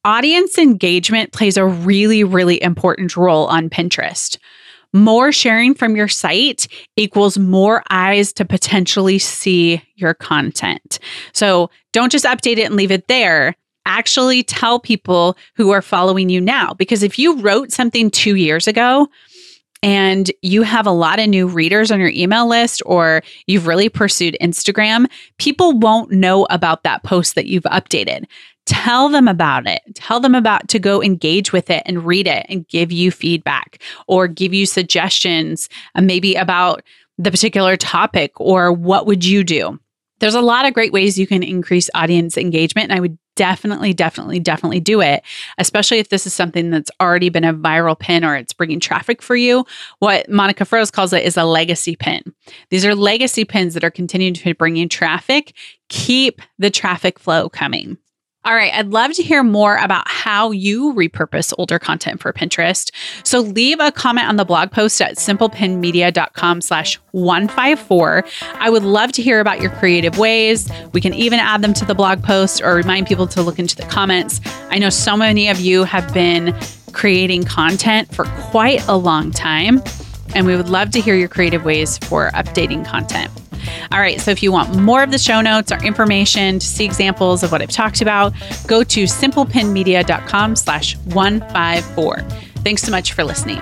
Audience 0.04 0.58
engagement 0.58 1.32
plays 1.32 1.56
a 1.56 1.64
really, 1.64 2.24
really 2.24 2.60
important 2.60 3.16
role 3.16 3.46
on 3.46 3.70
Pinterest. 3.70 4.36
More 4.92 5.32
sharing 5.32 5.74
from 5.74 5.96
your 5.96 6.08
site 6.08 6.66
equals 6.96 7.38
more 7.38 7.82
eyes 7.88 8.32
to 8.34 8.44
potentially 8.44 9.18
see 9.18 9.82
your 9.94 10.12
content. 10.12 10.98
So 11.32 11.70
don't 11.92 12.12
just 12.12 12.24
update 12.24 12.58
it 12.58 12.66
and 12.66 12.76
leave 12.76 12.90
it 12.90 13.08
there. 13.08 13.54
Actually 13.86 14.42
tell 14.42 14.78
people 14.78 15.36
who 15.54 15.70
are 15.70 15.82
following 15.82 16.28
you 16.28 16.40
now. 16.40 16.74
Because 16.74 17.02
if 17.02 17.18
you 17.18 17.38
wrote 17.38 17.72
something 17.72 18.10
two 18.10 18.36
years 18.36 18.66
ago, 18.66 19.08
and 19.82 20.30
you 20.42 20.62
have 20.62 20.86
a 20.86 20.92
lot 20.92 21.18
of 21.18 21.28
new 21.28 21.46
readers 21.46 21.90
on 21.90 21.98
your 21.98 22.10
email 22.10 22.48
list 22.48 22.82
or 22.86 23.22
you've 23.46 23.66
really 23.66 23.88
pursued 23.88 24.36
Instagram, 24.40 25.06
people 25.38 25.78
won't 25.78 26.12
know 26.12 26.46
about 26.50 26.84
that 26.84 27.02
post 27.02 27.34
that 27.34 27.46
you've 27.46 27.64
updated. 27.64 28.26
Tell 28.64 29.08
them 29.08 29.26
about 29.26 29.66
it. 29.66 29.82
Tell 29.94 30.20
them 30.20 30.36
about 30.36 30.68
to 30.68 30.78
go 30.78 31.02
engage 31.02 31.52
with 31.52 31.68
it 31.68 31.82
and 31.84 32.06
read 32.06 32.28
it 32.28 32.46
and 32.48 32.66
give 32.68 32.92
you 32.92 33.10
feedback 33.10 33.82
or 34.06 34.28
give 34.28 34.54
you 34.54 34.66
suggestions, 34.66 35.68
uh, 35.96 36.00
maybe 36.00 36.36
about 36.36 36.82
the 37.18 37.30
particular 37.30 37.76
topic 37.76 38.32
or 38.40 38.72
what 38.72 39.06
would 39.06 39.24
you 39.24 39.42
do. 39.42 39.78
There's 40.20 40.36
a 40.36 40.40
lot 40.40 40.64
of 40.64 40.74
great 40.74 40.92
ways 40.92 41.18
you 41.18 41.26
can 41.26 41.42
increase 41.42 41.90
audience 41.94 42.38
engagement. 42.38 42.90
And 42.90 42.96
I 42.96 43.00
would 43.00 43.18
definitely, 43.36 43.92
definitely, 43.92 44.40
definitely 44.40 44.80
do 44.80 45.00
it, 45.00 45.22
especially 45.58 45.98
if 45.98 46.08
this 46.08 46.26
is 46.26 46.34
something 46.34 46.70
that's 46.70 46.90
already 47.00 47.28
been 47.28 47.44
a 47.44 47.54
viral 47.54 47.98
pin 47.98 48.24
or 48.24 48.36
it's 48.36 48.52
bringing 48.52 48.80
traffic 48.80 49.22
for 49.22 49.36
you. 49.36 49.64
What 49.98 50.28
Monica 50.28 50.64
Froese 50.64 50.92
calls 50.92 51.12
it 51.12 51.24
is 51.24 51.36
a 51.36 51.44
legacy 51.44 51.96
pin. 51.96 52.22
These 52.70 52.84
are 52.84 52.94
legacy 52.94 53.44
pins 53.44 53.74
that 53.74 53.84
are 53.84 53.90
continuing 53.90 54.34
to 54.34 54.54
bring 54.54 54.76
in 54.76 54.88
traffic. 54.88 55.54
Keep 55.88 56.40
the 56.58 56.70
traffic 56.70 57.18
flow 57.18 57.48
coming. 57.48 57.98
All 58.44 58.56
right, 58.56 58.74
I'd 58.74 58.88
love 58.88 59.12
to 59.12 59.22
hear 59.22 59.44
more 59.44 59.76
about 59.76 60.08
how 60.08 60.50
you 60.50 60.92
repurpose 60.94 61.54
older 61.58 61.78
content 61.78 62.20
for 62.20 62.32
Pinterest. 62.32 62.90
So 63.22 63.38
leave 63.38 63.78
a 63.78 63.92
comment 63.92 64.28
on 64.28 64.34
the 64.34 64.44
blog 64.44 64.72
post 64.72 65.00
at 65.00 65.16
simplepinmedia.com 65.16 66.60
slash 66.60 66.96
154. 67.12 68.24
I 68.54 68.68
would 68.68 68.82
love 68.82 69.12
to 69.12 69.22
hear 69.22 69.38
about 69.38 69.60
your 69.60 69.70
creative 69.70 70.18
ways. 70.18 70.68
We 70.92 71.00
can 71.00 71.14
even 71.14 71.38
add 71.38 71.62
them 71.62 71.72
to 71.74 71.84
the 71.84 71.94
blog 71.94 72.24
post 72.24 72.60
or 72.62 72.74
remind 72.74 73.06
people 73.06 73.28
to 73.28 73.42
look 73.42 73.60
into 73.60 73.76
the 73.76 73.84
comments. 73.84 74.40
I 74.70 74.78
know 74.78 74.90
so 74.90 75.16
many 75.16 75.48
of 75.48 75.60
you 75.60 75.84
have 75.84 76.12
been 76.12 76.52
creating 76.92 77.44
content 77.44 78.12
for 78.12 78.24
quite 78.24 78.84
a 78.88 78.96
long 78.96 79.30
time, 79.30 79.80
and 80.34 80.46
we 80.46 80.56
would 80.56 80.68
love 80.68 80.90
to 80.90 81.00
hear 81.00 81.14
your 81.14 81.28
creative 81.28 81.64
ways 81.64 81.96
for 81.98 82.28
updating 82.32 82.84
content. 82.84 83.30
All 83.90 84.00
right. 84.00 84.20
So 84.20 84.30
if 84.30 84.42
you 84.42 84.52
want 84.52 84.76
more 84.76 85.02
of 85.02 85.10
the 85.10 85.18
show 85.18 85.40
notes 85.40 85.72
or 85.72 85.82
information 85.84 86.58
to 86.58 86.66
see 86.66 86.84
examples 86.84 87.42
of 87.42 87.52
what 87.52 87.62
I've 87.62 87.70
talked 87.70 88.00
about, 88.00 88.32
go 88.66 88.82
to 88.84 89.04
simplepinmedia.com 89.04 90.56
slash 90.56 90.96
154. 90.96 92.20
Thanks 92.64 92.82
so 92.82 92.90
much 92.90 93.12
for 93.12 93.24
listening. 93.24 93.60